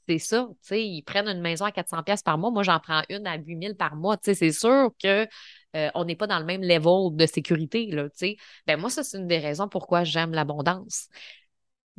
c'est 0.07 0.17
ça, 0.17 0.47
tu 0.49 0.57
sais, 0.63 0.83
ils 0.83 1.03
prennent 1.03 1.27
une 1.27 1.41
maison 1.41 1.65
à 1.65 1.71
400 1.71 2.01
pièces 2.01 2.23
par 2.23 2.39
mois, 2.39 2.49
moi 2.49 2.63
j'en 2.63 2.79
prends 2.79 3.03
une 3.09 3.27
à 3.27 3.37
8000 3.37 3.75
par 3.75 3.95
mois, 3.95 4.17
tu 4.17 4.25
sais, 4.25 4.33
c'est 4.33 4.51
sûr 4.51 4.89
que 5.01 5.27
euh, 5.75 5.89
on 5.93 6.05
n'est 6.05 6.15
pas 6.15 6.25
dans 6.25 6.39
le 6.39 6.45
même 6.45 6.63
level 6.63 7.15
de 7.15 7.25
sécurité, 7.27 7.85
là, 7.91 8.05
tu 8.09 8.17
sais. 8.17 8.37
Ben 8.65 8.79
moi, 8.79 8.89
ça, 8.89 9.03
c'est 9.03 9.19
une 9.19 9.27
des 9.27 9.37
raisons 9.37 9.67
pourquoi 9.69 10.03
j'aime 10.03 10.31
l'abondance. 10.33 11.09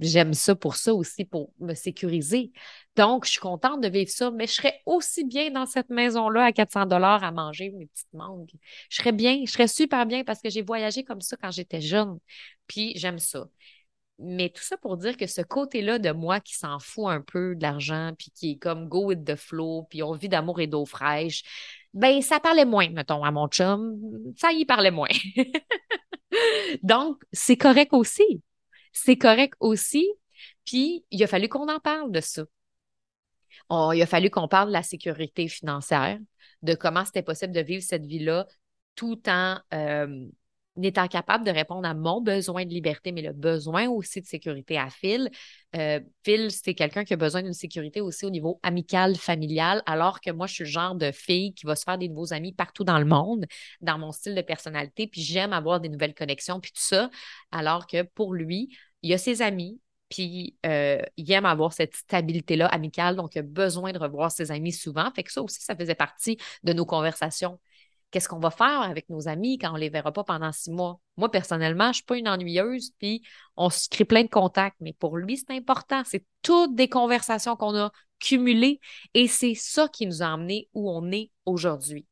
J'aime 0.01 0.35
ça 0.35 0.55
pour 0.55 0.77
ça 0.77 0.95
aussi, 0.95 1.25
pour 1.25 1.53
me 1.61 1.75
sécuriser. 1.75 2.53
Donc, 2.97 3.27
je 3.27 3.33
suis 3.33 3.41
contente 3.41 3.81
de 3.81 3.89
vivre 3.89 4.11
ça, 4.11 4.31
mais 4.31 4.47
je 4.47 4.53
serais 4.53 4.81
aussi 4.87 5.25
bien 5.25 5.51
dans 5.51 5.67
cette 5.67 5.91
maison-là 5.91 6.45
à 6.45 6.53
400 6.53 6.87
dollars 6.87 7.23
à 7.23 7.33
manger 7.33 7.71
mes 7.71 7.87
petites 7.87 8.13
mangues. 8.13 8.51
Je 8.89 8.97
serais 8.97 9.13
bien, 9.13 9.43
je 9.47 9.51
serais 9.53 9.69
super 9.69 10.07
bien 10.07 10.25
parce 10.25 10.41
que 10.41 10.51
j'ai 10.51 10.63
voyagé 10.63 11.05
comme 11.05 11.21
ça 11.21 11.37
quand 11.37 11.51
j'étais 11.51 11.81
jeune. 11.81 12.19
Puis, 12.67 12.93
j'aime 12.97 13.19
ça. 13.19 13.47
Mais 14.19 14.51
tout 14.51 14.63
ça 14.63 14.77
pour 14.77 14.99
dire 14.99 15.17
que 15.17 15.27
ce 15.27 15.41
côté-là 15.41 15.99
de 15.99 16.11
moi 16.11 16.41
qui 16.41 16.55
s'en 16.55 16.79
fout 16.79 17.07
un 17.09 17.23
peu 17.23 17.55
de 17.55 17.63
l'argent, 17.63 18.13
puis 18.19 18.31
qui 18.35 18.53
est 18.53 18.57
comme 18.59 18.87
go 18.89 19.07
with 19.07 19.25
the 19.25 19.35
flow, 19.37 19.87
puis 19.89 20.03
on 20.03 20.13
vit 20.13 20.29
d'amour 20.29 20.61
et 20.61 20.67
d'eau 20.67 20.85
fraîche, 20.85 21.43
ben 21.95 22.21
ça 22.21 22.39
parlait 22.39 22.67
moins, 22.67 22.89
mettons, 22.91 23.25
à 23.25 23.31
mon 23.31 23.49
chum. 23.49 23.99
Ça 24.37 24.53
y 24.53 24.65
parlait 24.67 24.91
moins. 24.91 25.09
Donc, 26.83 27.23
c'est 27.33 27.57
correct 27.57 27.93
aussi. 27.93 28.43
C'est 28.93 29.17
correct 29.17 29.55
aussi. 29.61 30.09
Puis, 30.65 31.05
il 31.11 31.23
a 31.23 31.27
fallu 31.27 31.49
qu'on 31.49 31.69
en 31.69 31.81
parle 31.81 32.11
de 32.13 32.21
ça. 32.21 32.45
il 33.71 34.03
a 34.03 34.07
fallu 34.07 34.31
qu'on 34.31 34.49
parle 34.49 34.69
de 34.69 34.73
la 34.73 34.83
sécurité 34.83 35.49
financière, 35.49 36.19
de 36.63 36.75
comment 36.75 37.05
c'était 37.05 37.23
possible 37.23 37.53
de 37.53 37.61
vivre 37.61 37.83
cette 37.83 38.07
vie-là 38.07 38.47
tout 38.95 39.21
en 39.29 39.59
euh, 39.73 40.27
n'étant 40.81 41.07
capable 41.09 41.45
de 41.45 41.51
répondre 41.51 41.87
à 41.87 41.95
mon 41.95 42.21
besoin 42.21 42.65
de 42.65 42.71
liberté, 42.71 43.13
mais 43.13 43.23
le 43.23 43.33
besoin 43.33 43.89
aussi 43.89 44.21
de 44.21 44.27
sécurité 44.27 44.79
à 44.79 44.91
Phil. 44.91 45.31
Euh, 45.77 46.01
Phil, 46.25 46.51
c'est 46.51 46.75
quelqu'un 46.75 47.05
qui 47.05 47.13
a 47.13 47.17
besoin 47.17 47.43
d'une 47.43 47.53
sécurité 47.53 48.01
aussi 48.01 48.25
au 48.25 48.31
niveau 48.31 48.59
amical, 48.63 49.17
familial, 49.17 49.83
alors 49.87 50.21
que 50.21 50.31
moi, 50.31 50.47
je 50.47 50.55
suis 50.55 50.65
le 50.65 50.71
genre 50.71 50.95
de 50.95 51.13
fille 51.13 51.55
qui 51.55 51.67
va 51.67 51.77
se 51.77 51.85
faire 51.85 51.99
des 51.99 52.09
nouveaux 52.09 52.33
amis 52.33 52.53
partout 52.53 52.85
dans 52.85 52.99
le 52.99 53.05
monde, 53.05 53.47
dans 53.81 53.99
mon 53.99 54.13
style 54.13 54.35
de 54.35 54.43
personnalité, 54.43 55.07
puis 55.07 55.21
j'aime 55.21 55.53
avoir 55.53 55.81
des 55.81 55.89
nouvelles 55.89 56.15
connexions, 56.15 56.61
puis 56.61 56.73
tout 56.73 56.83
ça, 56.83 57.11
alors 57.53 57.87
que 57.87 58.03
pour 58.03 58.35
lui, 58.35 58.77
il 59.03 59.13
a 59.13 59.19
ses 59.19 59.43
amis, 59.43 59.81
puis 60.09 60.57
euh, 60.67 61.01
il 61.17 61.31
aime 61.31 61.47
avoir 61.47 61.73
cette 61.73 61.95
stabilité-là 61.95 62.67
amicale, 62.67 63.17
donc 63.17 63.37
il 63.37 63.39
a 63.39 63.43
besoin 63.43 63.93
de 63.93 63.99
revoir 63.99 64.33
ses 64.33 64.51
amis 64.51 64.73
souvent. 64.73 65.11
Fait 65.15 65.23
que 65.23 65.33
ça 65.33 65.41
aussi, 65.41 65.63
ça 65.63 65.77
faisait 65.77 65.95
partie 65.95 66.37
de 66.65 66.73
nos 66.73 66.85
conversations 66.85 67.59
qu'est-ce 68.11 68.29
qu'on 68.29 68.39
va 68.39 68.51
faire 68.51 68.83
avec 68.83 69.09
nos 69.09 69.29
amis 69.29 69.59
quand 69.59 69.71
on 69.71 69.75
ne 69.75 69.81
les 69.81 69.89
verra 69.89 70.13
pas 70.13 70.25
pendant 70.25 70.53
six 70.53 70.71
mois? 70.71 71.01
Moi, 71.17 71.31
personnellement, 71.31 71.87
je 71.87 71.89
ne 71.89 71.95
suis 71.95 72.05
pas 72.05 72.17
une 72.17 72.29
ennuyeuse, 72.29 72.93
puis 72.99 73.23
on 73.57 73.71
se 73.71 73.89
crée 73.89 74.05
plein 74.05 74.23
de 74.23 74.29
contacts, 74.29 74.77
mais 74.81 74.93
pour 74.93 75.17
lui, 75.17 75.37
c'est 75.37 75.55
important. 75.55 76.03
C'est 76.05 76.25
toutes 76.43 76.75
des 76.75 76.89
conversations 76.89 77.57
qu'on 77.57 77.77
a 77.77 77.93
cumulées 78.19 78.81
et 79.15 79.29
c'est 79.29 79.55
ça 79.55 79.89
qui 79.89 80.07
nous 80.07 80.23
a 80.23 80.33
amenés 80.33 80.69
où 80.75 80.91
on 80.91 81.11
est 81.11 81.31
aujourd'hui. 81.47 82.07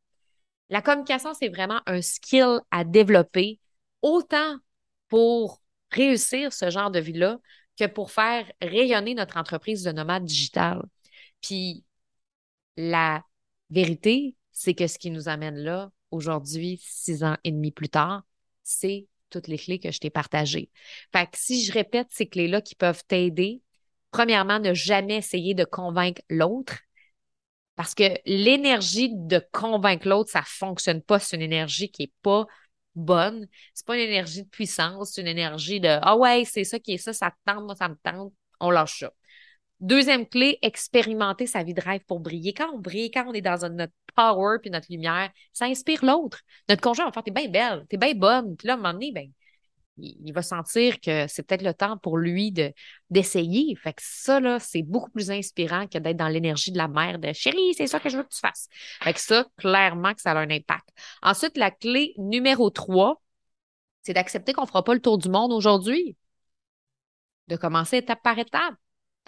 La 0.70 0.82
communication, 0.82 1.32
c'est 1.34 1.48
vraiment 1.48 1.80
un 1.86 2.02
skill 2.02 2.60
à 2.70 2.84
développer, 2.84 3.58
autant 4.02 4.56
pour 5.08 5.62
réussir 5.90 6.52
ce 6.52 6.70
genre 6.70 6.90
de 6.90 7.00
vie-là 7.00 7.38
que 7.78 7.86
pour 7.86 8.10
faire 8.10 8.50
rayonner 8.60 9.14
notre 9.14 9.36
entreprise 9.36 9.82
de 9.82 9.92
nomade 9.92 10.24
digital. 10.24 10.82
Puis 11.40 11.84
la 12.76 13.22
vérité, 13.70 14.36
c'est 14.58 14.74
que 14.74 14.88
ce 14.88 14.98
qui 14.98 15.12
nous 15.12 15.28
amène 15.28 15.56
là, 15.56 15.92
aujourd'hui, 16.10 16.80
six 16.82 17.22
ans 17.22 17.36
et 17.44 17.52
demi 17.52 17.70
plus 17.70 17.88
tard, 17.88 18.24
c'est 18.64 19.06
toutes 19.30 19.46
les 19.46 19.56
clés 19.56 19.78
que 19.78 19.92
je 19.92 20.00
t'ai 20.00 20.10
partagées. 20.10 20.68
Fait 21.12 21.26
que 21.26 21.38
si 21.38 21.64
je 21.64 21.70
répète 21.72 22.08
ces 22.10 22.26
clés-là 22.26 22.60
qui 22.60 22.74
peuvent 22.74 23.04
t'aider, 23.06 23.62
premièrement, 24.10 24.58
ne 24.58 24.74
jamais 24.74 25.16
essayer 25.18 25.54
de 25.54 25.64
convaincre 25.64 26.22
l'autre. 26.28 26.78
Parce 27.76 27.94
que 27.94 28.18
l'énergie 28.26 29.10
de 29.14 29.40
convaincre 29.52 30.08
l'autre, 30.08 30.32
ça 30.32 30.42
fonctionne 30.42 31.02
pas. 31.02 31.20
C'est 31.20 31.36
une 31.36 31.42
énergie 31.42 31.88
qui 31.88 32.04
est 32.04 32.12
pas 32.22 32.44
bonne. 32.96 33.46
C'est 33.74 33.86
pas 33.86 33.94
une 33.94 34.08
énergie 34.08 34.42
de 34.42 34.48
puissance. 34.48 35.12
C'est 35.12 35.20
une 35.20 35.28
énergie 35.28 35.78
de 35.78 36.00
Ah 36.02 36.16
ouais, 36.16 36.44
c'est 36.44 36.64
ça 36.64 36.80
qui 36.80 36.94
est 36.94 36.98
ça, 36.98 37.12
ça 37.12 37.30
te 37.30 37.36
tente, 37.46 37.64
moi, 37.64 37.76
ça 37.76 37.88
me 37.88 37.96
tente. 38.02 38.32
On 38.58 38.72
lâche 38.72 38.98
ça. 38.98 39.12
Deuxième 39.80 40.26
clé, 40.26 40.58
expérimenter 40.62 41.46
sa 41.46 41.62
vie 41.62 41.74
de 41.74 41.80
rêve 41.80 42.02
pour 42.06 42.18
briller. 42.20 42.52
Quand 42.52 42.70
on 42.74 42.78
brille, 42.78 43.10
quand 43.12 43.26
on 43.28 43.32
est 43.32 43.40
dans 43.40 43.68
notre 43.70 43.92
power 44.16 44.58
puis 44.60 44.70
notre 44.70 44.88
lumière, 44.90 45.30
ça 45.52 45.66
inspire 45.66 46.04
l'autre. 46.04 46.40
Notre 46.68 46.82
conjoint 46.82 47.06
va 47.06 47.12
faire 47.12 47.22
T'es 47.22 47.30
bien 47.30 47.48
belle, 47.48 47.86
t'es 47.88 47.96
bien 47.96 48.14
bonne. 48.14 48.56
Puis 48.56 48.66
là, 48.66 48.74
à 48.74 48.76
un 48.76 48.78
moment 48.78 48.92
donné, 48.92 49.12
ben, 49.12 49.30
il, 49.98 50.32
va 50.32 50.42
sentir 50.42 51.00
que 51.00 51.26
c'est 51.28 51.42
peut-être 51.42 51.62
le 51.62 51.74
temps 51.74 51.96
pour 51.96 52.18
lui 52.18 52.52
de, 52.52 52.72
d'essayer. 53.10 53.74
Fait 53.76 53.92
que 53.92 54.02
ça, 54.04 54.40
là, 54.40 54.58
c'est 54.58 54.82
beaucoup 54.82 55.10
plus 55.10 55.30
inspirant 55.30 55.86
que 55.86 55.98
d'être 55.98 56.16
dans 56.16 56.28
l'énergie 56.28 56.72
de 56.72 56.78
la 56.78 56.88
mère 56.88 57.18
de 57.18 57.32
chérie, 57.32 57.74
c'est 57.76 57.86
ça 57.86 58.00
que 58.00 58.08
je 58.08 58.16
veux 58.16 58.22
que 58.22 58.34
tu 58.34 58.40
fasses. 58.40 58.68
Fait 59.02 59.12
que 59.12 59.20
ça, 59.20 59.46
clairement 59.56 60.14
que 60.14 60.20
ça 60.20 60.32
a 60.32 60.38
un 60.38 60.50
impact. 60.50 60.88
Ensuite, 61.22 61.56
la 61.56 61.70
clé 61.70 62.14
numéro 62.18 62.70
trois, 62.70 63.20
c'est 64.02 64.14
d'accepter 64.14 64.52
qu'on 64.52 64.62
ne 64.62 64.66
fera 64.68 64.84
pas 64.84 64.94
le 64.94 65.00
tour 65.00 65.18
du 65.18 65.28
monde 65.28 65.52
aujourd'hui. 65.52 66.16
De 67.48 67.56
commencer 67.56 67.98
étape 67.98 68.22
par 68.22 68.38
étape. 68.38 68.74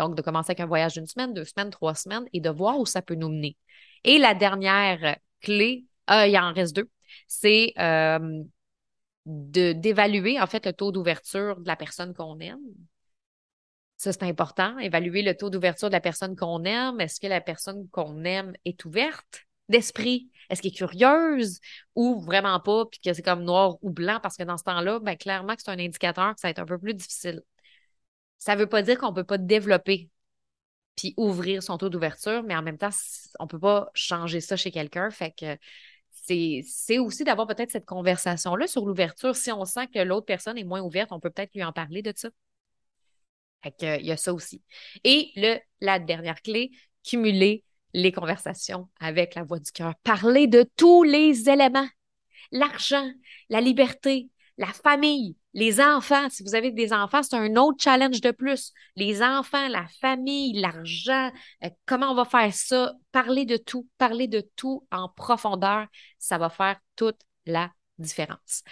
Donc, 0.01 0.17
de 0.17 0.23
commencer 0.23 0.53
avec 0.53 0.61
un 0.61 0.67
voyage 0.67 0.95
d'une 0.95 1.07
semaine, 1.07 1.35
deux 1.35 1.45
semaines, 1.45 1.69
trois 1.69 1.95
semaines 1.95 2.25
et 2.33 2.41
de 2.41 2.49
voir 2.49 2.79
où 2.79 2.87
ça 2.87 3.03
peut 3.03 3.17
nous 3.17 3.29
mener. 3.29 3.59
Et 4.05 4.17
la 4.17 4.33
dernière 4.33 5.19
clé, 5.43 5.85
euh, 6.11 6.27
il 6.27 6.39
en 6.39 6.55
reste 6.55 6.75
deux, 6.75 6.89
c'est 7.29 7.75
euh, 7.79 8.43
d'évaluer 9.27 10.41
en 10.41 10.47
fait 10.47 10.65
le 10.65 10.73
taux 10.73 10.91
d'ouverture 10.91 11.61
de 11.61 11.67
la 11.67 11.77
personne 11.77 12.15
qu'on 12.15 12.39
aime. 12.41 12.61
Ça, 13.99 14.15
c'est 14.15 14.23
important. 14.23 14.79
Évaluer 14.79 15.21
le 15.21 15.37
taux 15.37 15.51
d'ouverture 15.51 15.89
de 15.89 15.93
la 15.93 16.01
personne 16.01 16.35
qu'on 16.35 16.65
aime. 16.65 16.99
Est-ce 16.99 17.21
que 17.21 17.27
la 17.27 17.43
personne 17.43 17.87
qu'on 17.91 18.25
aime 18.25 18.55
est 18.65 18.83
ouverte 18.87 19.45
d'esprit? 19.69 20.31
Est-ce 20.49 20.63
qu'elle 20.63 20.73
est 20.73 20.75
curieuse 20.75 21.61
ou 21.95 22.23
vraiment 22.23 22.59
pas, 22.59 22.87
puis 22.87 23.01
que 23.05 23.13
c'est 23.13 23.21
comme 23.21 23.45
noir 23.45 23.77
ou 23.83 23.91
blanc? 23.91 24.19
Parce 24.23 24.39
que 24.39 24.45
dans 24.45 24.57
ce 24.57 24.65
temps-là, 24.65 24.99
ben, 25.01 25.19
clairement 25.19 25.55
que 25.57 25.61
c'est 25.63 25.71
un 25.71 25.79
indicateur 25.79 26.35
que 26.35 26.41
ça 26.41 26.49
va 26.49 26.53
être 26.53 26.61
un 26.61 26.65
peu 26.65 26.79
plus 26.79 26.95
difficile. 26.95 27.43
Ça 28.41 28.57
ne 28.57 28.61
veut 28.61 28.67
pas 28.67 28.83
dire 28.83 28.99
qu'on 28.99 29.11
ne 29.11 29.15
peut 29.15 29.25
pas 29.25 29.39
développer 29.39 30.11
puis 30.97 31.15
ouvrir 31.17 31.63
son 31.63 31.79
taux 31.79 31.89
d'ouverture, 31.89 32.43
mais 32.43 32.57
en 32.57 32.63
même 32.63 32.79
temps, 32.79 32.91
on 33.39 33.45
ne 33.45 33.49
peut 33.49 33.59
pas 33.61 33.91
changer 33.95 34.41
ça 34.41 34.57
chez 34.57 34.71
quelqu'un. 34.71 35.11
Fait 35.11 35.31
que 35.31 35.57
c'est 36.23 36.99
aussi 36.99 37.25
d'avoir 37.25 37.47
peut-être 37.47 37.71
cette 37.71 37.87
conversation-là 37.87 38.67
sur 38.67 38.85
l'ouverture. 38.87 39.37
Si 39.37 39.53
on 39.53 39.65
sent 39.65 39.89
que 39.89 40.01
l'autre 40.01 40.27
personne 40.27 40.59
est 40.59 40.65
moins 40.65 40.81
ouverte, 40.81 41.13
on 41.13 41.21
peut 41.21 41.31
peut-être 41.31 41.55
lui 41.55 41.65
en 41.65 41.73
parler 41.73 42.03
de 42.03 42.13
ça. 42.15 42.29
Fait 43.63 43.73
que, 43.73 44.01
il 44.01 44.07
y 44.07 44.13
a 44.13 44.17
ça 44.17 44.33
aussi. 44.33 44.63
Et 45.05 45.33
le, 45.37 45.59
la 45.81 45.99
dernière 45.99 46.41
clé, 46.43 46.71
cumuler 47.03 47.65
les 47.93 48.13
conversations 48.13 48.89
avec 49.01 49.35
la 49.35 49.43
voix 49.43 49.59
du 49.59 49.71
cœur. 49.73 49.95
Parler 50.03 50.47
de 50.47 50.65
tous 50.77 51.03
les 51.03 51.49
éléments. 51.49 51.89
L'argent, 52.53 53.11
la 53.49 53.61
liberté, 53.61 54.31
la 54.61 54.67
famille, 54.67 55.37
les 55.55 55.81
enfants. 55.81 56.29
Si 56.29 56.43
vous 56.45 56.55
avez 56.55 56.71
des 56.71 56.93
enfants, 56.93 57.23
c'est 57.23 57.35
un 57.35 57.57
autre 57.57 57.83
challenge 57.83 58.21
de 58.21 58.31
plus. 58.31 58.73
Les 58.95 59.23
enfants, 59.23 59.69
la 59.69 59.87
famille, 60.01 60.53
l'argent, 60.61 61.31
euh, 61.65 61.71
comment 61.87 62.13
on 62.13 62.15
va 62.15 62.27
faire 62.27 62.53
ça? 62.53 62.93
Parler 63.11 63.47
de 63.47 63.57
tout, 63.57 63.89
parler 63.97 64.29
de 64.29 64.43
tout 64.57 64.87
en 64.93 65.09
profondeur, 65.09 65.87
ça 66.19 66.37
va 66.37 66.51
faire 66.51 66.79
toute 66.95 67.19
la 67.47 67.73
différence. 68.01 68.63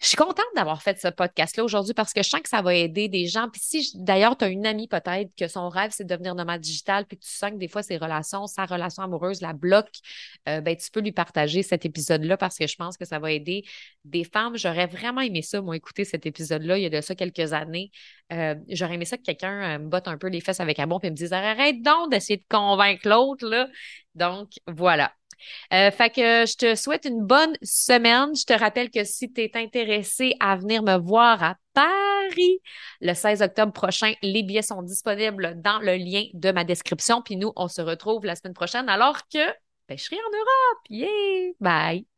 Je 0.00 0.08
suis 0.08 0.16
contente 0.16 0.44
d'avoir 0.54 0.82
fait 0.82 1.00
ce 1.00 1.08
podcast-là 1.08 1.64
aujourd'hui 1.64 1.94
parce 1.94 2.12
que 2.12 2.22
je 2.22 2.28
sens 2.28 2.40
que 2.40 2.48
ça 2.48 2.62
va 2.62 2.74
aider 2.74 3.08
des 3.08 3.26
gens. 3.26 3.48
Puis 3.48 3.60
si 3.62 3.92
d'ailleurs, 3.94 4.36
tu 4.36 4.44
as 4.44 4.48
une 4.48 4.66
amie 4.66 4.88
peut-être 4.88 5.30
que 5.36 5.48
son 5.48 5.68
rêve, 5.68 5.92
c'est 5.94 6.04
de 6.04 6.08
devenir 6.08 6.34
nomade 6.34 6.60
digital, 6.60 7.06
puis 7.06 7.16
que 7.16 7.24
tu 7.24 7.30
sens 7.30 7.50
que 7.52 7.56
des 7.56 7.68
fois, 7.68 7.82
ses 7.82 7.96
relations, 7.96 8.46
sa 8.46 8.66
relation 8.66 9.02
amoureuse 9.02 9.40
la 9.40 9.52
bloque, 9.52 9.94
euh, 10.48 10.60
ben, 10.60 10.76
tu 10.76 10.90
peux 10.90 11.00
lui 11.00 11.12
partager 11.12 11.62
cet 11.62 11.86
épisode-là 11.86 12.36
parce 12.36 12.58
que 12.58 12.66
je 12.66 12.76
pense 12.76 12.96
que 12.96 13.04
ça 13.04 13.18
va 13.18 13.32
aider 13.32 13.64
des 14.04 14.24
femmes. 14.24 14.56
J'aurais 14.56 14.86
vraiment 14.86 15.20
aimé 15.20 15.42
ça, 15.42 15.62
moi, 15.62 15.76
écouter 15.76 16.04
cet 16.04 16.26
épisode-là 16.26 16.76
il 16.76 16.82
y 16.82 16.86
a 16.86 16.90
de 16.90 17.00
ça 17.00 17.14
quelques 17.14 17.52
années. 17.52 17.90
Euh, 18.32 18.54
j'aurais 18.68 18.94
aimé 18.94 19.04
ça 19.04 19.16
que 19.16 19.22
quelqu'un 19.22 19.76
euh, 19.76 19.78
me 19.78 19.88
botte 19.88 20.08
un 20.08 20.18
peu 20.18 20.28
les 20.28 20.40
fesses 20.40 20.60
avec 20.60 20.78
un 20.78 20.86
bon 20.86 20.98
puis 20.98 21.10
me 21.10 21.16
dise 21.16 21.32
arrête 21.32 21.82
donc 21.82 22.10
d'essayer 22.10 22.38
de 22.38 22.44
convaincre 22.48 23.08
l'autre. 23.08 23.68
Donc, 24.14 24.50
voilà. 24.66 25.12
Euh, 25.72 25.90
fait 25.90 26.10
que 26.10 26.46
je 26.46 26.56
te 26.56 26.74
souhaite 26.74 27.04
une 27.04 27.24
bonne 27.24 27.54
semaine. 27.62 28.34
Je 28.34 28.44
te 28.44 28.52
rappelle 28.52 28.90
que 28.90 29.04
si 29.04 29.32
tu 29.32 29.42
es 29.42 29.50
intéressé 29.54 30.34
à 30.40 30.56
venir 30.56 30.82
me 30.82 30.96
voir 30.96 31.42
à 31.42 31.56
Paris 31.72 32.60
le 33.00 33.14
16 33.14 33.42
octobre 33.42 33.72
prochain, 33.72 34.14
les 34.22 34.42
billets 34.42 34.62
sont 34.62 34.82
disponibles 34.82 35.60
dans 35.60 35.78
le 35.78 35.96
lien 35.96 36.24
de 36.32 36.52
ma 36.52 36.64
description. 36.64 37.22
Puis 37.22 37.36
nous, 37.36 37.52
on 37.56 37.68
se 37.68 37.82
retrouve 37.82 38.24
la 38.24 38.36
semaine 38.36 38.54
prochaine 38.54 38.88
alors 38.88 39.28
que 39.28 39.38
serai 39.96 40.16
en 40.16 40.30
Europe. 40.30 40.82
Yeah! 40.88 41.52
Bye! 41.60 42.13